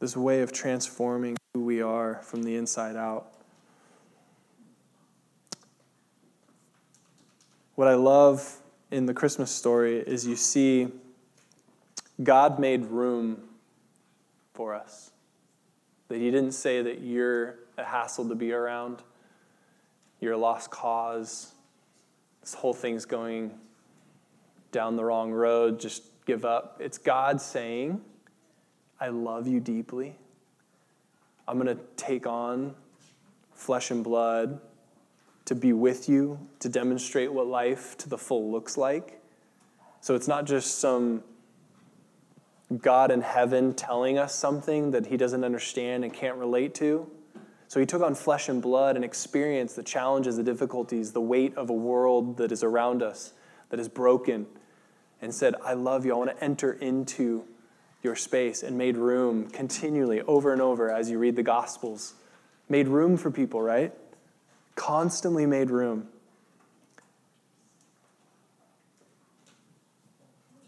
this 0.00 0.16
way 0.16 0.42
of 0.42 0.50
transforming 0.50 1.36
who 1.54 1.64
we 1.64 1.80
are 1.80 2.20
from 2.24 2.42
the 2.42 2.56
inside 2.56 2.96
out. 2.96 3.28
What 7.76 7.86
I 7.86 7.94
love 7.94 8.58
in 8.90 9.06
the 9.06 9.14
Christmas 9.14 9.52
story 9.52 9.98
is 10.00 10.26
you 10.26 10.34
see 10.34 10.88
God 12.24 12.58
made 12.58 12.86
room 12.86 13.44
for 14.56 14.74
us. 14.74 15.12
That 16.08 16.18
He 16.18 16.30
didn't 16.30 16.52
say 16.52 16.82
that 16.82 17.00
you're 17.00 17.56
a 17.78 17.84
hassle 17.84 18.28
to 18.28 18.34
be 18.34 18.52
around, 18.52 19.02
you're 20.20 20.32
a 20.32 20.38
lost 20.38 20.70
cause, 20.70 21.52
this 22.40 22.54
whole 22.54 22.74
thing's 22.74 23.04
going 23.04 23.52
down 24.72 24.96
the 24.96 25.04
wrong 25.04 25.30
road, 25.30 25.78
just 25.78 26.02
give 26.24 26.44
up. 26.44 26.80
It's 26.80 26.98
God 26.98 27.40
saying, 27.40 28.00
I 29.00 29.08
love 29.08 29.46
you 29.46 29.60
deeply. 29.60 30.16
I'm 31.46 31.58
going 31.58 31.76
to 31.76 31.82
take 31.96 32.26
on 32.26 32.74
flesh 33.52 33.90
and 33.90 34.02
blood 34.02 34.60
to 35.44 35.54
be 35.54 35.72
with 35.72 36.08
you, 36.08 36.38
to 36.58 36.68
demonstrate 36.68 37.32
what 37.32 37.46
life 37.46 37.96
to 37.98 38.08
the 38.08 38.18
full 38.18 38.50
looks 38.50 38.76
like. 38.76 39.20
So 40.00 40.14
it's 40.14 40.28
not 40.28 40.44
just 40.44 40.78
some 40.78 41.22
God 42.78 43.10
in 43.10 43.20
heaven 43.20 43.74
telling 43.74 44.18
us 44.18 44.34
something 44.34 44.90
that 44.90 45.06
he 45.06 45.16
doesn't 45.16 45.44
understand 45.44 46.04
and 46.04 46.12
can't 46.12 46.36
relate 46.36 46.74
to. 46.76 47.08
So 47.68 47.80
he 47.80 47.86
took 47.86 48.02
on 48.02 48.14
flesh 48.14 48.48
and 48.48 48.60
blood 48.60 48.96
and 48.96 49.04
experienced 49.04 49.76
the 49.76 49.82
challenges, 49.82 50.36
the 50.36 50.42
difficulties, 50.42 51.12
the 51.12 51.20
weight 51.20 51.56
of 51.56 51.70
a 51.70 51.74
world 51.74 52.36
that 52.38 52.52
is 52.52 52.62
around 52.62 53.02
us, 53.02 53.32
that 53.70 53.80
is 53.80 53.88
broken, 53.88 54.46
and 55.20 55.34
said, 55.34 55.54
I 55.64 55.74
love 55.74 56.04
you. 56.04 56.12
I 56.12 56.16
want 56.16 56.36
to 56.36 56.44
enter 56.44 56.72
into 56.72 57.44
your 58.02 58.14
space 58.14 58.62
and 58.62 58.76
made 58.78 58.96
room 58.96 59.48
continually 59.48 60.20
over 60.22 60.52
and 60.52 60.62
over 60.62 60.90
as 60.90 61.10
you 61.10 61.18
read 61.18 61.36
the 61.36 61.42
Gospels. 61.42 62.14
Made 62.68 62.88
room 62.88 63.16
for 63.16 63.30
people, 63.30 63.62
right? 63.62 63.92
Constantly 64.74 65.46
made 65.46 65.70
room. 65.70 66.08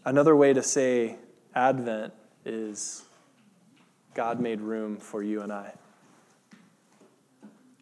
Another 0.03 0.35
way 0.35 0.53
to 0.53 0.63
say 0.63 1.17
Advent 1.55 2.13
is 2.45 3.03
God 4.13 4.39
made 4.39 4.61
room 4.61 4.97
for 4.97 5.23
you 5.23 5.41
and 5.41 5.51
I. 5.51 5.73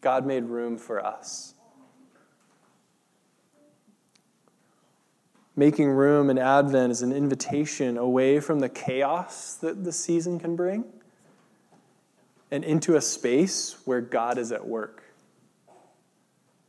God 0.00 0.26
made 0.26 0.44
room 0.44 0.78
for 0.78 1.04
us. 1.04 1.54
Making 5.56 5.88
room 5.88 6.30
in 6.30 6.38
Advent 6.38 6.92
is 6.92 7.02
an 7.02 7.12
invitation 7.12 7.98
away 7.98 8.38
from 8.38 8.60
the 8.60 8.68
chaos 8.68 9.54
that 9.56 9.82
the 9.82 9.90
season 9.90 10.38
can 10.38 10.54
bring 10.54 10.84
and 12.50 12.64
into 12.64 12.94
a 12.94 13.00
space 13.00 13.76
where 13.84 14.00
God 14.00 14.38
is 14.38 14.52
at 14.52 14.66
work. 14.66 15.02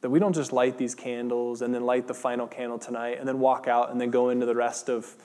That 0.01 0.09
we 0.09 0.19
don't 0.19 0.33
just 0.33 0.51
light 0.51 0.77
these 0.77 0.95
candles 0.95 1.61
and 1.61 1.73
then 1.73 1.85
light 1.85 2.07
the 2.07 2.13
final 2.13 2.47
candle 2.47 2.79
tonight 2.79 3.17
and 3.19 3.27
then 3.27 3.39
walk 3.39 3.67
out 3.67 3.91
and 3.91 4.01
then 4.01 4.09
go 4.09 4.29
into 4.29 4.45
the 4.47 4.55
rest 4.55 4.89
of 4.89 5.15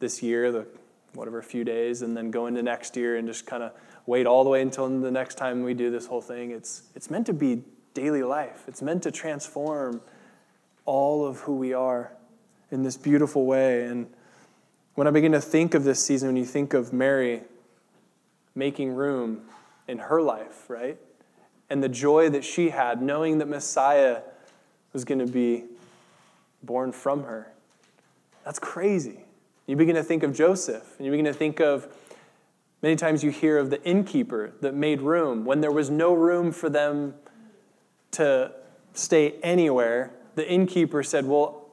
this 0.00 0.22
year, 0.22 0.50
the 0.50 0.66
whatever 1.14 1.38
a 1.38 1.42
few 1.42 1.64
days, 1.64 2.02
and 2.02 2.16
then 2.16 2.30
go 2.30 2.46
into 2.46 2.62
next 2.62 2.96
year 2.96 3.16
and 3.16 3.26
just 3.26 3.46
kind 3.46 3.62
of 3.62 3.72
wait 4.06 4.26
all 4.26 4.44
the 4.44 4.50
way 4.50 4.62
until 4.62 4.88
the 5.00 5.10
next 5.10 5.36
time 5.36 5.62
we 5.62 5.74
do 5.74 5.90
this 5.90 6.06
whole 6.06 6.22
thing. 6.22 6.50
It's, 6.50 6.82
it's 6.94 7.10
meant 7.10 7.26
to 7.26 7.32
be 7.32 7.62
daily 7.94 8.22
life, 8.22 8.64
it's 8.68 8.82
meant 8.82 9.02
to 9.02 9.10
transform 9.10 10.00
all 10.84 11.26
of 11.26 11.40
who 11.40 11.56
we 11.56 11.74
are 11.74 12.12
in 12.70 12.82
this 12.82 12.96
beautiful 12.96 13.44
way. 13.44 13.84
And 13.84 14.06
when 14.94 15.06
I 15.06 15.10
begin 15.10 15.32
to 15.32 15.40
think 15.40 15.74
of 15.74 15.84
this 15.84 16.02
season, 16.02 16.28
when 16.28 16.36
you 16.36 16.44
think 16.44 16.74
of 16.74 16.92
Mary 16.92 17.42
making 18.54 18.94
room 18.94 19.42
in 19.86 19.98
her 19.98 20.20
life, 20.20 20.68
right? 20.68 20.98
And 21.70 21.82
the 21.82 21.88
joy 21.88 22.30
that 22.30 22.44
she 22.44 22.70
had 22.70 23.02
knowing 23.02 23.38
that 23.38 23.46
Messiah 23.46 24.22
was 24.92 25.04
going 25.04 25.18
to 25.18 25.26
be 25.26 25.64
born 26.62 26.92
from 26.92 27.24
her. 27.24 27.52
That's 28.44 28.58
crazy. 28.58 29.24
You 29.68 29.76
begin 29.76 29.96
to 29.96 30.02
think 30.02 30.22
of 30.22 30.34
Joseph, 30.34 30.94
and 30.96 31.04
you 31.04 31.12
begin 31.12 31.26
to 31.26 31.34
think 31.34 31.60
of 31.60 31.94
many 32.80 32.96
times 32.96 33.22
you 33.22 33.30
hear 33.30 33.58
of 33.58 33.68
the 33.68 33.82
innkeeper 33.84 34.54
that 34.62 34.74
made 34.74 35.02
room. 35.02 35.44
When 35.44 35.60
there 35.60 35.70
was 35.70 35.90
no 35.90 36.14
room 36.14 36.52
for 36.52 36.70
them 36.70 37.14
to 38.12 38.50
stay 38.94 39.34
anywhere, 39.42 40.10
the 40.36 40.50
innkeeper 40.50 41.02
said, 41.02 41.26
Well, 41.26 41.66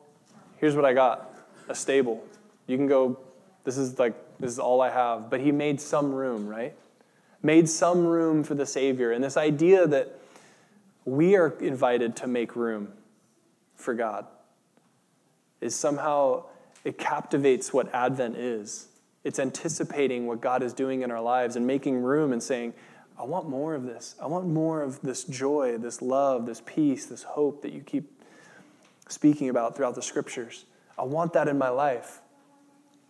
here's 0.58 0.76
what 0.76 0.84
I 0.84 0.92
got 0.92 1.34
a 1.70 1.74
stable. 1.74 2.22
You 2.68 2.76
can 2.76 2.88
go, 2.88 3.18
this 3.64 3.78
is 3.78 3.98
like, 3.98 4.14
this 4.40 4.52
is 4.52 4.60
all 4.60 4.82
I 4.82 4.90
have. 4.90 5.30
But 5.30 5.40
he 5.40 5.54
made 5.54 5.80
some 5.80 6.14
room, 6.14 6.48
right? 6.48 6.76
Made 7.42 7.70
some 7.70 8.06
room 8.06 8.44
for 8.44 8.56
the 8.56 8.66
Savior. 8.66 9.14
And 9.14 9.24
this 9.24 9.38
idea 9.38 9.88
that 9.88 10.20
we 11.06 11.38
are 11.38 11.50
invited 11.60 12.18
to 12.18 12.28
make 12.28 12.58
room 12.58 12.92
for 13.76 13.94
God 13.94 14.26
is 15.62 15.74
somehow, 15.74 16.44
it 16.86 17.00
captivates 17.00 17.74
what 17.74 17.94
Advent 17.94 18.38
is. 18.38 18.88
It's 19.24 19.40
anticipating 19.40 20.28
what 20.28 20.40
God 20.40 20.62
is 20.62 20.72
doing 20.72 21.02
in 21.02 21.10
our 21.10 21.20
lives 21.20 21.56
and 21.56 21.66
making 21.66 21.98
room 21.98 22.32
and 22.32 22.42
saying, 22.42 22.76
I 23.18 23.24
want 23.24 23.50
more 23.50 23.74
of 23.74 23.84
this. 23.84 24.16
I 24.22 24.28
want 24.28 24.48
more 24.48 24.84
of 24.84 25.02
this 25.02 25.24
joy, 25.24 25.78
this 25.80 26.02
love, 26.02 26.46
this 26.46 26.62
peace, 26.64 27.08
this 27.08 27.24
hope 27.24 27.64
that 27.64 27.74
you 27.74 27.82
keep 27.82 28.22
speaking 29.10 29.50
about 29.50 29.76
throughout 29.76 29.96
the 29.96 30.02
scriptures. 30.02 30.66
I 30.98 31.04
want 31.04 31.34
that 31.34 31.48
in 31.48 31.58
my 31.58 31.70
life. 31.70 32.22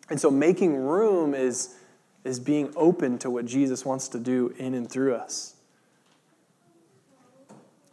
And 0.10 0.22
so 0.22 0.32
making 0.32 0.78
room 0.78 1.34
is, 1.34 1.76
is 2.24 2.40
being 2.40 2.72
open 2.78 3.18
to 3.20 3.30
what 3.30 3.46
Jesus 3.46 3.84
wants 3.84 4.08
to 4.10 4.20
do 4.20 4.54
in 4.58 4.74
and 4.74 4.90
through 4.90 5.16
us. 5.16 5.56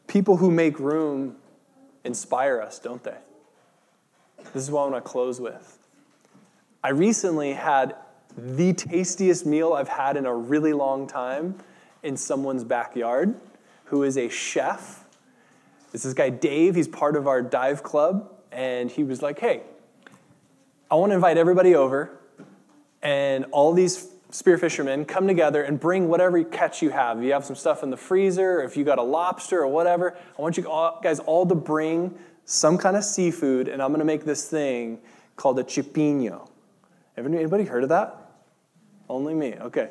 People 0.07 0.37
who 0.37 0.51
make 0.51 0.79
room 0.79 1.37
inspire 2.05 2.61
us, 2.61 2.79
don't 2.79 3.03
they? 3.03 3.17
This 4.53 4.63
is 4.63 4.71
what 4.71 4.83
I 4.83 4.91
want 4.91 5.05
to 5.05 5.11
close 5.11 5.41
with. 5.41 5.79
I 6.85 6.91
recently 6.91 7.53
had 7.53 7.97
the 8.37 8.73
tastiest 8.73 9.47
meal 9.47 9.73
I've 9.73 9.89
had 9.89 10.17
in 10.17 10.27
a 10.27 10.35
really 10.35 10.73
long 10.73 11.07
time 11.07 11.59
in 12.03 12.17
someone's 12.17 12.65
backyard 12.65 13.35
who 13.85 14.03
is 14.03 14.17
a 14.17 14.29
chef. 14.29 15.05
It's 15.93 16.03
this 16.03 16.15
guy, 16.15 16.31
Dave. 16.31 16.75
He's 16.75 16.89
part 16.89 17.17
of 17.17 17.27
our 17.27 17.43
dive 17.43 17.83
club. 17.83 18.31
And 18.51 18.91
he 18.91 19.05
was 19.05 19.23
like, 19.23 19.39
hey, 19.39 19.63
I 20.91 20.95
want 20.97 21.11
to 21.11 21.15
invite 21.15 21.39
everybody 21.39 21.75
over, 21.75 22.11
and 23.01 23.47
all 23.51 23.73
these 23.73 24.11
spear 24.29 24.59
fishermen 24.59 25.07
come 25.07 25.27
together 25.27 25.63
and 25.63 25.81
bring 25.81 26.09
whatever 26.09 26.45
catch 26.45 26.83
you 26.83 26.91
have. 26.91 27.17
If 27.17 27.25
you 27.25 27.33
have 27.33 27.47
some 27.47 27.57
stuff 27.57 27.83
in 27.83 27.89
the 27.89 27.97
freezer, 27.97 28.61
or 28.61 28.65
if 28.65 28.77
you 28.77 28.85
got 28.85 28.99
a 28.99 29.03
lobster 29.03 29.61
or 29.61 29.69
whatever, 29.69 30.15
I 30.39 30.43
want 30.43 30.59
you 30.59 30.65
guys 31.03 31.19
all 31.21 31.47
to 31.47 31.55
bring 31.55 32.15
some 32.45 32.79
kind 32.79 32.97
of 32.97 33.05
seafood, 33.05 33.69
and 33.69 33.83
I'm 33.83 33.91
going 33.91 34.01
to 34.01 34.05
make 34.05 34.25
this 34.25 34.49
thing 34.49 34.99
called 35.37 35.59
a 35.59 35.65
cioppino. 35.65 36.49
Anybody 37.17 37.65
heard 37.65 37.83
of 37.83 37.89
that? 37.91 38.17
Only 39.09 39.35
me. 39.35 39.55
Okay. 39.61 39.91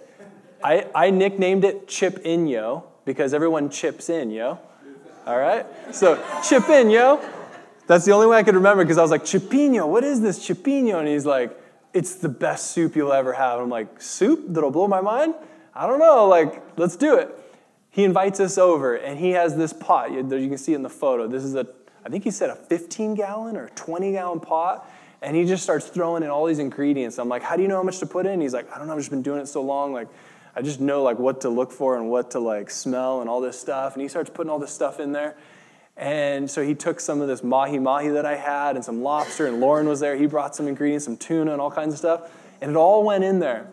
I, 0.63 0.87
I 0.93 1.09
nicknamed 1.09 1.63
it 1.63 1.87
Chip 1.87 2.19
In 2.19 2.47
Yo 2.47 2.83
because 3.05 3.33
everyone 3.33 3.69
chips 3.69 4.09
in, 4.09 4.31
yo. 4.31 4.59
All 5.25 5.37
right? 5.37 5.65
So, 5.91 6.23
chip 6.47 6.69
in, 6.69 6.89
yo. 6.89 7.19
That's 7.87 8.05
the 8.05 8.11
only 8.11 8.27
way 8.27 8.37
I 8.37 8.43
could 8.43 8.55
remember 8.55 8.83
because 8.83 8.97
I 8.97 9.01
was 9.01 9.11
like, 9.11 9.25
Cioppino, 9.25 9.87
what 9.87 10.03
is 10.03 10.21
this 10.21 10.39
Cioppino? 10.39 10.99
And 10.99 11.07
he's 11.07 11.25
like, 11.25 11.57
it's 11.93 12.15
the 12.15 12.29
best 12.29 12.71
soup 12.71 12.95
you'll 12.95 13.11
ever 13.11 13.33
have. 13.33 13.59
I'm 13.59 13.69
like, 13.69 14.01
soup 14.01 14.45
that'll 14.47 14.71
blow 14.71 14.87
my 14.87 15.01
mind? 15.01 15.35
I 15.75 15.87
don't 15.87 15.99
know. 15.99 16.27
Like, 16.27 16.61
let's 16.77 16.95
do 16.95 17.17
it. 17.17 17.37
He 17.89 18.03
invites 18.03 18.39
us 18.39 18.57
over 18.57 18.95
and 18.95 19.19
he 19.19 19.31
has 19.31 19.57
this 19.57 19.73
pot. 19.73 20.09
That 20.29 20.39
you 20.39 20.47
can 20.47 20.57
see 20.57 20.73
in 20.73 20.83
the 20.83 20.89
photo. 20.89 21.27
This 21.27 21.43
is 21.43 21.55
a, 21.55 21.67
I 22.05 22.09
think 22.09 22.23
he 22.23 22.31
said 22.31 22.49
a 22.49 22.55
15 22.55 23.15
gallon 23.15 23.55
or 23.57 23.69
20 23.69 24.11
gallon 24.11 24.39
pot. 24.39 24.89
And 25.23 25.35
he 25.35 25.45
just 25.45 25.61
starts 25.61 25.87
throwing 25.87 26.23
in 26.23 26.29
all 26.29 26.45
these 26.45 26.57
ingredients. 26.57 27.19
I'm 27.19 27.29
like, 27.29 27.43
how 27.43 27.55
do 27.55 27.61
you 27.61 27.67
know 27.67 27.77
how 27.77 27.83
much 27.83 27.99
to 27.99 28.07
put 28.07 28.25
in? 28.25 28.41
He's 28.41 28.53
like, 28.53 28.71
I 28.73 28.79
don't 28.79 28.87
know. 28.87 28.93
I've 28.93 28.99
just 28.99 29.11
been 29.11 29.21
doing 29.21 29.39
it 29.39 29.47
so 29.47 29.61
long. 29.61 29.93
Like, 29.93 30.07
I 30.55 30.63
just 30.63 30.81
know 30.81 31.03
like 31.03 31.19
what 31.19 31.41
to 31.41 31.49
look 31.49 31.71
for 31.71 31.95
and 31.95 32.09
what 32.09 32.31
to 32.31 32.39
like 32.39 32.71
smell 32.71 33.21
and 33.21 33.29
all 33.29 33.39
this 33.39 33.59
stuff. 33.59 33.93
And 33.93 34.01
he 34.01 34.07
starts 34.07 34.31
putting 34.31 34.49
all 34.49 34.57
this 34.57 34.71
stuff 34.71 34.99
in 34.99 35.11
there. 35.11 35.35
And 35.95 36.49
so 36.49 36.63
he 36.63 36.73
took 36.73 36.99
some 36.99 37.21
of 37.21 37.27
this 37.27 37.43
mahi 37.43 37.77
mahi 37.77 38.09
that 38.09 38.25
I 38.25 38.35
had 38.35 38.75
and 38.75 38.83
some 38.83 39.03
lobster, 39.03 39.45
and 39.45 39.59
Lauren 39.59 39.87
was 39.87 39.99
there. 39.99 40.15
He 40.15 40.25
brought 40.25 40.55
some 40.55 40.67
ingredients, 40.67 41.05
some 41.05 41.17
tuna, 41.17 41.51
and 41.51 41.61
all 41.61 41.69
kinds 41.69 41.93
of 41.93 41.99
stuff. 41.99 42.31
And 42.59 42.71
it 42.71 42.77
all 42.77 43.03
went 43.03 43.23
in 43.23 43.39
there. 43.39 43.67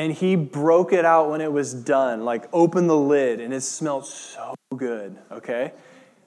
And 0.00 0.14
he 0.14 0.34
broke 0.34 0.94
it 0.94 1.04
out 1.04 1.28
when 1.28 1.42
it 1.42 1.52
was 1.52 1.74
done, 1.74 2.24
like 2.24 2.48
opened 2.54 2.88
the 2.88 2.96
lid, 2.96 3.38
and 3.38 3.52
it 3.52 3.60
smelled 3.60 4.06
so 4.06 4.54
good, 4.74 5.18
okay? 5.30 5.72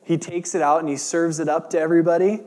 He 0.03 0.15
takes 0.19 0.53
it 0.53 0.61
out 0.61 0.81
and 0.81 0.87
he 0.87 0.95
serves 0.95 1.39
it 1.39 1.49
up 1.49 1.71
to 1.71 1.79
everybody. 1.79 2.41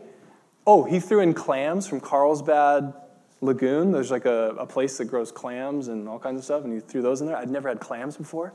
Oh, 0.68 0.84
he 0.84 1.00
threw 1.00 1.18
in 1.18 1.34
clams 1.34 1.88
from 1.88 1.98
Carlsbad 1.98 2.94
Lagoon. 3.40 3.90
There's 3.90 4.12
like 4.12 4.24
a, 4.24 4.50
a 4.50 4.66
place 4.66 4.98
that 4.98 5.06
grows 5.06 5.32
clams 5.32 5.88
and 5.88 6.08
all 6.08 6.20
kinds 6.20 6.38
of 6.38 6.44
stuff, 6.44 6.62
and 6.62 6.72
he 6.72 6.78
threw 6.78 7.02
those 7.02 7.20
in 7.20 7.26
there. 7.26 7.36
I'd 7.36 7.50
never 7.50 7.68
had 7.68 7.80
clams 7.80 8.16
before. 8.16 8.52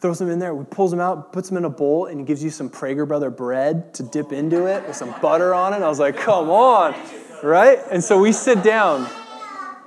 Throws 0.00 0.18
them 0.18 0.30
in 0.30 0.40
there, 0.40 0.56
pulls 0.56 0.90
them 0.90 0.98
out, 0.98 1.32
puts 1.32 1.50
them 1.50 1.58
in 1.58 1.64
a 1.64 1.70
bowl, 1.70 2.06
and 2.06 2.26
gives 2.26 2.42
you 2.42 2.50
some 2.50 2.68
Prager 2.68 3.06
Brother 3.06 3.30
bread 3.30 3.94
to 3.94 4.02
dip 4.02 4.32
into 4.32 4.66
it 4.66 4.84
with 4.88 4.96
some 4.96 5.14
butter 5.22 5.54
on 5.54 5.72
it. 5.72 5.82
I 5.82 5.88
was 5.88 6.00
like, 6.00 6.16
come 6.16 6.50
on, 6.50 6.96
right? 7.44 7.78
And 7.92 8.02
so 8.02 8.18
we 8.18 8.32
sit 8.32 8.64
down, 8.64 9.08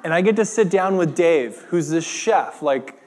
and 0.04 0.14
I 0.14 0.22
get 0.22 0.36
to 0.38 0.46
sit 0.46 0.70
down 0.70 0.98
with 0.98 1.16
Dave, 1.16 1.58
who's 1.70 1.90
this 1.90 2.06
chef, 2.06 2.62
like 2.62 3.00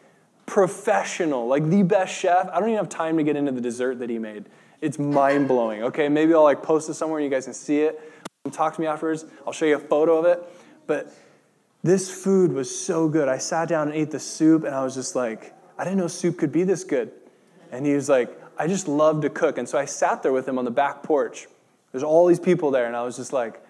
professional, 0.46 1.46
like 1.46 1.68
the 1.68 1.82
best 1.82 2.14
chef. 2.14 2.48
I 2.52 2.60
don't 2.60 2.68
even 2.68 2.78
have 2.78 2.88
time 2.88 3.16
to 3.16 3.22
get 3.22 3.36
into 3.36 3.52
the 3.52 3.60
dessert 3.60 3.98
that 4.00 4.10
he 4.10 4.18
made. 4.18 4.46
It's 4.80 4.98
mind 4.98 5.48
blowing. 5.48 5.82
Okay, 5.84 6.08
maybe 6.08 6.34
I'll 6.34 6.42
like 6.42 6.62
post 6.62 6.88
it 6.90 6.94
somewhere 6.94 7.18
and 7.18 7.24
you 7.24 7.30
guys 7.30 7.44
can 7.44 7.54
see 7.54 7.80
it. 7.80 8.00
Talk 8.52 8.74
to 8.74 8.80
me 8.80 8.86
afterwards. 8.86 9.24
I'll 9.46 9.52
show 9.54 9.64
you 9.64 9.76
a 9.76 9.78
photo 9.78 10.18
of 10.18 10.26
it. 10.26 10.42
But 10.86 11.14
this 11.82 12.10
food 12.10 12.52
was 12.52 12.74
so 12.76 13.09
good. 13.09 13.28
I 13.28 13.38
sat 13.38 13.68
down 13.68 13.88
and 13.88 13.96
ate 13.96 14.11
the 14.11 14.18
soup, 14.18 14.64
and 14.64 14.74
I 14.74 14.85
was 14.85 14.94
just 14.94 15.16
like, 15.16 15.54
I 15.78 15.85
didn't 15.85 15.98
know 15.98 16.09
soup 16.09 16.38
could 16.38 16.52
be 16.52 16.64
this 16.64 16.85
good. 16.85 17.11
And 17.72 17.87
he 17.87 17.94
was 17.94 18.09
like, 18.09 18.38
I 18.59 18.66
just 18.66 18.87
love 18.87 19.22
to 19.22 19.30
cook. 19.30 19.59
And 19.59 19.68
so 19.68 19.78
I 19.78 19.85
sat 19.87 20.22
there 20.22 20.33
with 20.33 20.46
him 20.46 20.59
on 20.59 20.64
the 20.64 20.70
back 20.70 21.02
porch. 21.02 21.46
There's 21.92 22.04
all 22.04 22.26
these 22.26 22.40
people 22.40 22.70
there, 22.70 22.87
and 22.87 22.94
I 22.94 23.02
was 23.02 23.16
just 23.16 23.33
like, 23.33 23.63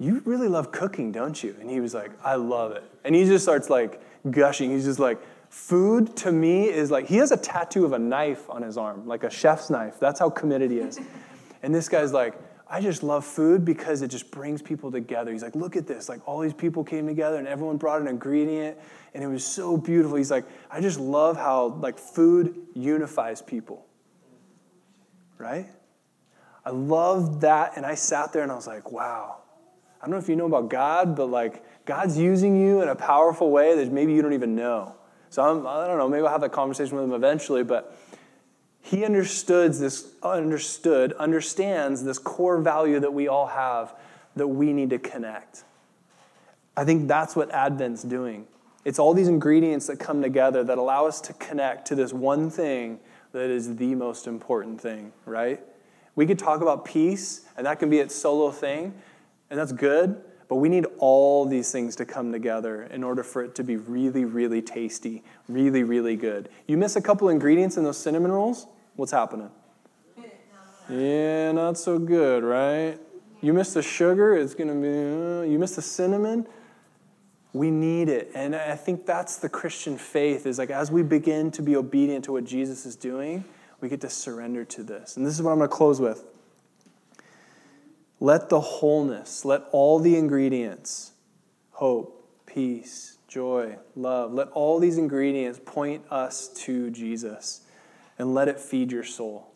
You 0.00 0.20
really 0.24 0.48
love 0.48 0.72
cooking, 0.72 1.12
don't 1.12 1.40
you? 1.40 1.54
And 1.60 1.70
he 1.70 1.78
was 1.78 1.94
like, 1.94 2.10
I 2.24 2.34
love 2.34 2.72
it. 2.72 2.82
And 3.04 3.14
he 3.14 3.24
just 3.26 3.44
starts 3.44 3.70
like 3.70 4.02
gushing. 4.28 4.70
He's 4.70 4.86
just 4.86 4.98
like, 4.98 5.20
Food 5.50 6.16
to 6.18 6.30
me 6.30 6.68
is 6.68 6.92
like, 6.92 7.08
he 7.08 7.16
has 7.16 7.32
a 7.32 7.36
tattoo 7.36 7.84
of 7.84 7.92
a 7.92 7.98
knife 7.98 8.48
on 8.48 8.62
his 8.62 8.78
arm, 8.78 9.06
like 9.06 9.24
a 9.24 9.30
chef's 9.30 9.68
knife. 9.68 9.98
That's 9.98 10.20
how 10.20 10.30
committed 10.30 10.70
he 10.70 10.78
is. 10.78 10.98
And 11.62 11.74
this 11.74 11.90
guy's 11.90 12.14
like, 12.14 12.36
I 12.66 12.80
just 12.80 13.02
love 13.02 13.22
food 13.22 13.66
because 13.66 14.00
it 14.00 14.08
just 14.08 14.30
brings 14.30 14.62
people 14.62 14.90
together. 14.90 15.30
He's 15.30 15.42
like, 15.42 15.54
look 15.54 15.76
at 15.76 15.86
this. 15.86 16.08
Like, 16.08 16.26
all 16.26 16.40
these 16.40 16.54
people 16.54 16.82
came 16.84 17.06
together 17.06 17.36
and 17.36 17.46
everyone 17.46 17.76
brought 17.76 18.00
an 18.00 18.06
ingredient 18.06 18.78
and 19.12 19.22
it 19.22 19.26
was 19.26 19.44
so 19.44 19.76
beautiful. 19.76 20.16
He's 20.16 20.30
like, 20.30 20.46
I 20.70 20.80
just 20.80 20.98
love 20.98 21.36
how, 21.36 21.66
like, 21.66 21.98
food 21.98 22.56
unifies 22.72 23.42
people. 23.42 23.84
Right? 25.36 25.66
I 26.64 26.70
love 26.70 27.42
that. 27.42 27.76
And 27.76 27.84
I 27.84 27.94
sat 27.94 28.32
there 28.32 28.42
and 28.42 28.50
I 28.50 28.54
was 28.54 28.66
like, 28.66 28.90
wow. 28.90 29.42
I 30.00 30.06
don't 30.06 30.12
know 30.12 30.18
if 30.18 30.28
you 30.28 30.36
know 30.36 30.46
about 30.46 30.70
God, 30.70 31.14
but 31.14 31.26
like, 31.26 31.62
God's 31.84 32.16
using 32.16 32.60
you 32.60 32.82
in 32.82 32.88
a 32.88 32.94
powerful 32.94 33.50
way 33.50 33.74
that 33.76 33.92
maybe 33.92 34.12
you 34.12 34.22
don't 34.22 34.32
even 34.32 34.54
know. 34.54 34.94
So 35.28 35.42
I'm, 35.42 35.66
I 35.66 35.86
don't 35.86 35.98
know, 35.98 36.08
maybe 36.08 36.24
I'll 36.24 36.32
have 36.32 36.40
that 36.40 36.52
conversation 36.52 36.96
with 36.96 37.04
him 37.04 37.12
eventually, 37.12 37.62
but 37.62 37.96
he 38.80 39.04
understood 39.04 39.74
this, 39.74 40.12
understood, 40.22 41.12
understands 41.14 42.02
this 42.02 42.18
core 42.18 42.60
value 42.60 43.00
that 43.00 43.12
we 43.12 43.28
all 43.28 43.46
have 43.46 43.94
that 44.36 44.48
we 44.48 44.72
need 44.72 44.90
to 44.90 44.98
connect. 44.98 45.64
I 46.76 46.84
think 46.84 47.08
that's 47.08 47.36
what 47.36 47.50
Advent's 47.50 48.02
doing. 48.02 48.46
It's 48.84 48.98
all 48.98 49.12
these 49.12 49.28
ingredients 49.28 49.86
that 49.88 49.98
come 49.98 50.22
together 50.22 50.64
that 50.64 50.78
allow 50.78 51.06
us 51.06 51.20
to 51.22 51.32
connect 51.34 51.86
to 51.88 51.94
this 51.94 52.12
one 52.12 52.48
thing 52.48 52.98
that 53.32 53.50
is 53.50 53.76
the 53.76 53.94
most 53.94 54.26
important 54.26 54.80
thing, 54.80 55.12
right? 55.26 55.60
We 56.16 56.26
could 56.26 56.38
talk 56.38 56.62
about 56.62 56.84
peace, 56.84 57.42
and 57.56 57.66
that 57.66 57.78
can 57.78 57.90
be 57.90 57.98
its 57.98 58.14
solo 58.14 58.50
thing, 58.50 58.94
and 59.50 59.58
that's 59.58 59.72
good, 59.72 60.22
but 60.48 60.56
we 60.56 60.68
need 60.68 60.86
all 60.98 61.44
these 61.44 61.70
things 61.70 61.94
to 61.96 62.04
come 62.04 62.32
together 62.32 62.84
in 62.84 63.04
order 63.04 63.22
for 63.22 63.42
it 63.44 63.54
to 63.56 63.64
be 63.64 63.76
really, 63.76 64.24
really 64.24 64.62
tasty, 64.62 65.22
really, 65.48 65.82
really 65.82 66.16
good. 66.16 66.48
You 66.66 66.76
miss 66.76 66.96
a 66.96 67.00
couple 67.00 67.28
ingredients 67.28 67.76
in 67.76 67.84
those 67.84 67.98
cinnamon 67.98 68.32
rolls, 68.32 68.66
what's 68.96 69.12
happening? 69.12 69.50
Yeah, 70.88 71.52
not 71.52 71.78
so 71.78 71.98
good, 71.98 72.42
right? 72.42 72.98
You 73.40 73.52
miss 73.52 73.74
the 73.74 73.82
sugar, 73.82 74.36
it's 74.36 74.54
going 74.54 74.68
to 74.68 74.74
be, 74.74 75.48
uh, 75.48 75.50
you 75.50 75.58
miss 75.58 75.76
the 75.76 75.82
cinnamon, 75.82 76.46
we 77.52 77.70
need 77.70 78.08
it. 78.08 78.30
And 78.34 78.54
I 78.54 78.76
think 78.76 79.06
that's 79.06 79.36
the 79.36 79.48
Christian 79.48 79.96
faith 79.96 80.46
is 80.46 80.58
like 80.58 80.70
as 80.70 80.90
we 80.90 81.02
begin 81.02 81.50
to 81.52 81.62
be 81.62 81.76
obedient 81.76 82.24
to 82.26 82.32
what 82.32 82.44
Jesus 82.44 82.86
is 82.86 82.96
doing, 82.96 83.44
we 83.80 83.88
get 83.88 84.00
to 84.02 84.10
surrender 84.10 84.64
to 84.64 84.82
this. 84.82 85.16
And 85.16 85.24
this 85.24 85.34
is 85.34 85.42
what 85.42 85.52
I'm 85.52 85.58
going 85.58 85.70
to 85.70 85.74
close 85.76 86.00
with. 86.00 86.24
Let 88.20 88.50
the 88.50 88.60
wholeness, 88.60 89.44
let 89.44 89.64
all 89.72 89.98
the 89.98 90.16
ingredients 90.16 91.12
hope, 91.72 92.28
peace, 92.46 93.16
joy, 93.30 93.78
love 93.94 94.32
let 94.34 94.48
all 94.48 94.78
these 94.78 94.98
ingredients 94.98 95.60
point 95.64 96.04
us 96.10 96.48
to 96.48 96.90
Jesus 96.90 97.62
and 98.18 98.34
let 98.34 98.48
it 98.48 98.60
feed 98.60 98.92
your 98.92 99.04
soul. 99.04 99.46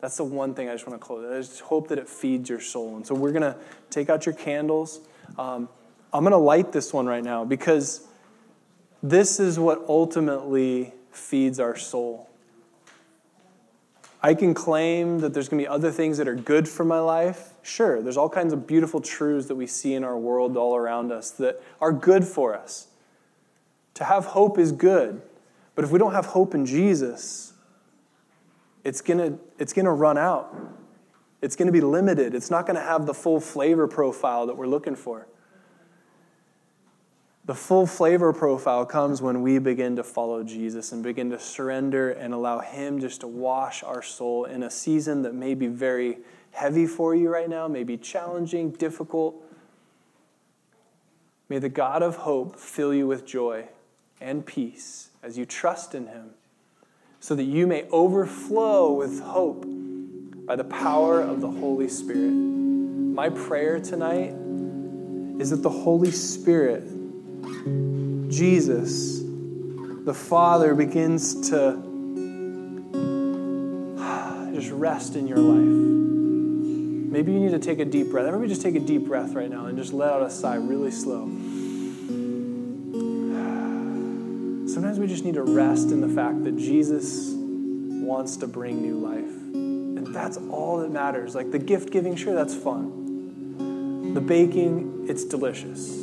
That's 0.00 0.16
the 0.16 0.24
one 0.24 0.54
thing 0.54 0.70
I 0.70 0.72
just 0.72 0.86
want 0.86 0.98
to 0.98 1.06
close. 1.06 1.30
I 1.30 1.36
just 1.36 1.60
hope 1.60 1.88
that 1.88 1.98
it 1.98 2.08
feeds 2.08 2.48
your 2.48 2.60
soul. 2.60 2.96
And 2.96 3.06
so 3.06 3.14
we're 3.14 3.32
going 3.32 3.42
to 3.42 3.56
take 3.90 4.08
out 4.08 4.24
your 4.24 4.34
candles. 4.34 5.00
Um, 5.36 5.68
I'm 6.12 6.22
going 6.22 6.32
to 6.32 6.38
light 6.38 6.72
this 6.72 6.92
one 6.94 7.04
right 7.04 7.22
now 7.22 7.44
because 7.44 8.06
this 9.02 9.38
is 9.38 9.58
what 9.58 9.84
ultimately 9.88 10.94
feeds 11.10 11.60
our 11.60 11.76
soul. 11.76 12.29
I 14.22 14.34
can 14.34 14.52
claim 14.52 15.20
that 15.20 15.32
there's 15.32 15.48
going 15.48 15.62
to 15.62 15.68
be 15.68 15.68
other 15.68 15.90
things 15.90 16.18
that 16.18 16.28
are 16.28 16.34
good 16.34 16.68
for 16.68 16.84
my 16.84 17.00
life. 17.00 17.54
Sure, 17.62 18.02
there's 18.02 18.16
all 18.16 18.28
kinds 18.28 18.52
of 18.52 18.66
beautiful 18.66 19.00
truths 19.00 19.48
that 19.48 19.54
we 19.54 19.66
see 19.66 19.94
in 19.94 20.04
our 20.04 20.18
world 20.18 20.56
all 20.56 20.76
around 20.76 21.10
us 21.10 21.30
that 21.32 21.62
are 21.80 21.92
good 21.92 22.24
for 22.24 22.54
us. 22.54 22.88
To 23.94 24.04
have 24.04 24.26
hope 24.26 24.58
is 24.58 24.72
good, 24.72 25.22
but 25.74 25.84
if 25.84 25.90
we 25.90 25.98
don't 25.98 26.12
have 26.12 26.26
hope 26.26 26.54
in 26.54 26.66
Jesus, 26.66 27.54
it's 28.84 29.00
going 29.00 29.18
to, 29.18 29.38
it's 29.58 29.72
going 29.72 29.86
to 29.86 29.92
run 29.92 30.18
out. 30.18 30.54
It's 31.42 31.56
going 31.56 31.66
to 31.66 31.72
be 31.72 31.80
limited. 31.80 32.34
It's 32.34 32.50
not 32.50 32.66
going 32.66 32.76
to 32.76 32.82
have 32.82 33.06
the 33.06 33.14
full 33.14 33.40
flavor 33.40 33.88
profile 33.88 34.46
that 34.46 34.56
we're 34.56 34.66
looking 34.66 34.94
for. 34.94 35.26
The 37.50 37.56
full 37.56 37.84
flavor 37.84 38.32
profile 38.32 38.86
comes 38.86 39.20
when 39.20 39.42
we 39.42 39.58
begin 39.58 39.96
to 39.96 40.04
follow 40.04 40.44
Jesus 40.44 40.92
and 40.92 41.02
begin 41.02 41.30
to 41.30 41.40
surrender 41.40 42.12
and 42.12 42.32
allow 42.32 42.60
Him 42.60 43.00
just 43.00 43.22
to 43.22 43.26
wash 43.26 43.82
our 43.82 44.02
soul 44.02 44.44
in 44.44 44.62
a 44.62 44.70
season 44.70 45.22
that 45.22 45.34
may 45.34 45.54
be 45.54 45.66
very 45.66 46.18
heavy 46.52 46.86
for 46.86 47.12
you 47.12 47.28
right 47.28 47.50
now, 47.50 47.66
may 47.66 47.82
be 47.82 47.96
challenging, 47.96 48.70
difficult. 48.70 49.34
May 51.48 51.58
the 51.58 51.68
God 51.68 52.04
of 52.04 52.18
hope 52.18 52.54
fill 52.54 52.94
you 52.94 53.08
with 53.08 53.26
joy 53.26 53.64
and 54.20 54.46
peace 54.46 55.08
as 55.20 55.36
you 55.36 55.44
trust 55.44 55.92
in 55.92 56.06
Him, 56.06 56.30
so 57.18 57.34
that 57.34 57.42
you 57.42 57.66
may 57.66 57.88
overflow 57.90 58.92
with 58.92 59.22
hope 59.22 59.66
by 60.46 60.54
the 60.54 60.62
power 60.62 61.20
of 61.20 61.40
the 61.40 61.50
Holy 61.50 61.88
Spirit. 61.88 62.30
my 62.30 63.28
prayer 63.28 63.80
tonight 63.80 64.36
is 65.42 65.50
that 65.50 65.64
the 65.64 65.68
Holy 65.68 66.12
Spirit, 66.12 66.99
Jesus, 68.28 69.20
the 70.04 70.14
Father, 70.14 70.74
begins 70.74 71.50
to 71.50 71.82
just 74.54 74.70
rest 74.72 75.16
in 75.16 75.26
your 75.26 75.38
life. 75.38 75.90
Maybe 77.12 77.32
you 77.32 77.40
need 77.40 77.50
to 77.50 77.58
take 77.58 77.80
a 77.80 77.84
deep 77.84 78.10
breath. 78.10 78.26
Everybody 78.26 78.48
just 78.48 78.62
take 78.62 78.76
a 78.76 78.80
deep 78.80 79.06
breath 79.06 79.34
right 79.34 79.50
now 79.50 79.66
and 79.66 79.76
just 79.76 79.92
let 79.92 80.12
out 80.12 80.22
a 80.22 80.30
sigh 80.30 80.56
really 80.56 80.90
slow. 80.90 81.26
Sometimes 84.72 85.00
we 85.00 85.08
just 85.08 85.24
need 85.24 85.34
to 85.34 85.42
rest 85.42 85.90
in 85.90 86.00
the 86.00 86.08
fact 86.08 86.44
that 86.44 86.56
Jesus 86.56 87.32
wants 87.34 88.36
to 88.38 88.46
bring 88.46 88.80
new 88.80 88.98
life. 88.98 89.18
And 89.54 90.14
that's 90.14 90.36
all 90.36 90.78
that 90.78 90.90
matters. 90.90 91.34
Like 91.34 91.50
the 91.50 91.58
gift 91.58 91.90
giving, 91.90 92.14
sure, 92.14 92.34
that's 92.34 92.54
fun. 92.54 94.14
The 94.14 94.20
baking, 94.20 95.06
it's 95.08 95.24
delicious. 95.24 95.99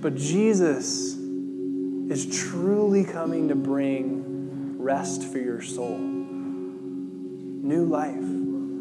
But 0.00 0.14
Jesus 0.14 1.16
is 1.16 2.38
truly 2.40 3.04
coming 3.04 3.48
to 3.48 3.54
bring 3.54 4.78
rest 4.78 5.24
for 5.24 5.38
your 5.38 5.60
soul, 5.60 5.98
new 5.98 7.84
life. 7.84 8.14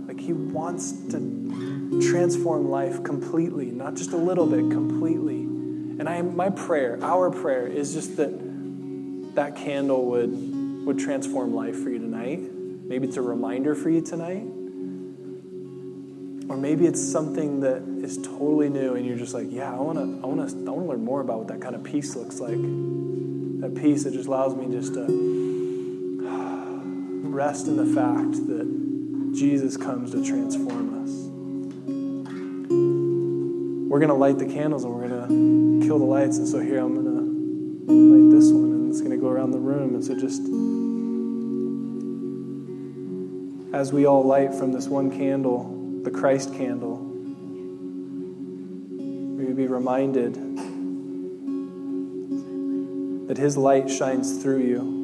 Like 0.08 0.20
he 0.20 0.34
wants 0.34 0.92
to 1.10 2.10
transform 2.10 2.70
life 2.70 3.04
completely, 3.04 3.72
not 3.72 3.96
just 3.96 4.12
a 4.12 4.18
little 4.18 4.46
bit, 4.46 4.70
completely. 4.72 5.42
And 6.00 6.08
I, 6.08 6.22
my 6.22 6.50
prayer, 6.50 7.00
our 7.02 7.32
prayer, 7.32 7.66
is 7.68 7.94
just 7.94 8.18
that 8.18 9.36
that 9.36 9.56
candle 9.56 10.06
would 10.06 10.86
would 10.86 11.00
transform 11.00 11.54
life 11.54 11.82
for 11.84 11.90
you 11.90 12.00
tonight. 12.00 12.40
Maybe 12.40 13.08
it's 13.08 13.18
a 13.18 13.22
reminder 13.22 13.76
for 13.76 13.90
you 13.90 14.02
tonight. 14.02 14.46
Or 16.50 16.56
maybe 16.56 16.86
it's 16.86 17.02
something 17.02 17.60
that 17.62 17.84
is 18.04 18.18
totally 18.18 18.70
new 18.70 18.96
and 18.96 19.06
you're 19.06 19.18
just 19.18 19.34
like, 19.34 19.48
yeah, 19.50 19.72
I 19.72 19.80
want 19.80 19.98
to 19.98 20.04
I 20.24 20.28
want 20.28 20.50
to 20.50 20.56
I 20.56 20.72
want 20.72 20.86
to 20.86 20.90
learn 20.92 21.04
more 21.04 21.20
about 21.20 21.40
what 21.40 21.48
that 21.50 21.60
kind 21.60 21.76
of 21.76 21.84
peace 21.84 22.16
looks 22.16 22.40
like. 22.40 22.58
That 23.62 23.76
peace 23.76 24.06
that 24.06 24.14
just 24.14 24.28
allows 24.28 24.56
me 24.56 24.68
just 24.72 24.94
to 24.94 25.06
rest 27.30 27.68
in 27.68 27.76
the 27.76 27.86
fact 27.86 28.48
that 28.48 29.34
Jesus 29.36 29.76
comes 29.76 30.12
to 30.12 30.24
transform 30.24 31.04
us. 31.04 31.12
We're 33.90 34.00
to 34.10 34.14
light 34.14 34.38
the 34.38 34.46
candles 34.46 34.86
and 34.86 34.94
we're 34.94 35.08
to 35.10 35.28
kill 35.86 36.00
the 36.00 36.06
lights 36.06 36.38
and 36.38 36.48
so 36.48 36.60
here 36.60 36.80
I'm 36.80 36.96
to 36.96 37.02
light 37.92 38.32
this 38.36 38.52
one 38.52 38.72
and 38.72 38.90
it's 38.90 39.02
to 39.02 39.18
go 39.18 39.28
around 39.28 39.52
the 39.52 39.60
room 39.60 39.96
and 39.96 40.04
so 40.04 40.18
just 40.18 40.42
as 43.74 43.94
we 43.94 44.06
all 44.06 44.26
light 44.26 44.54
from 44.56 44.72
this 44.72 44.88
one 44.88 45.12
candle, 45.12 45.77
the 46.04 46.12
Christ 46.12 46.54
candle, 46.54 46.98
we 49.38 49.54
be 49.54 49.68
reminded 49.68 50.36
that 53.28 53.38
His 53.38 53.58
light 53.58 53.90
shines 53.90 54.42
through 54.42 54.60
you. 54.60 54.96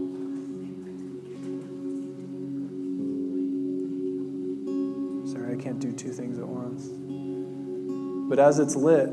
Sorry, 5.31 5.53
I 5.53 5.57
can't 5.61 5.79
do 5.79 5.91
two 5.91 6.11
things 6.11 6.37
at 6.39 6.47
once. 6.47 6.89
But 8.29 8.39
as 8.39 8.59
it's 8.59 8.75
lit, 8.75 9.09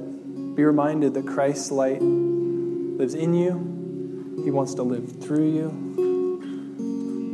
be 0.57 0.65
reminded 0.65 1.15
that 1.15 1.27
Christ's 1.27 1.71
light 1.71 2.01
lives 2.01 3.15
in 3.15 3.35
you, 3.35 4.43
He 4.45 4.51
wants 4.51 4.75
to 4.75 4.83
live 4.83 5.21
through 5.21 5.51
you, 5.53 5.69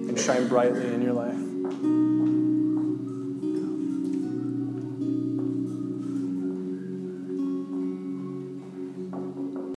and 0.08 0.18
shine 0.18 0.48
brightly 0.48 0.92
in 0.94 1.02
your 1.02 1.12
life. 1.12 1.45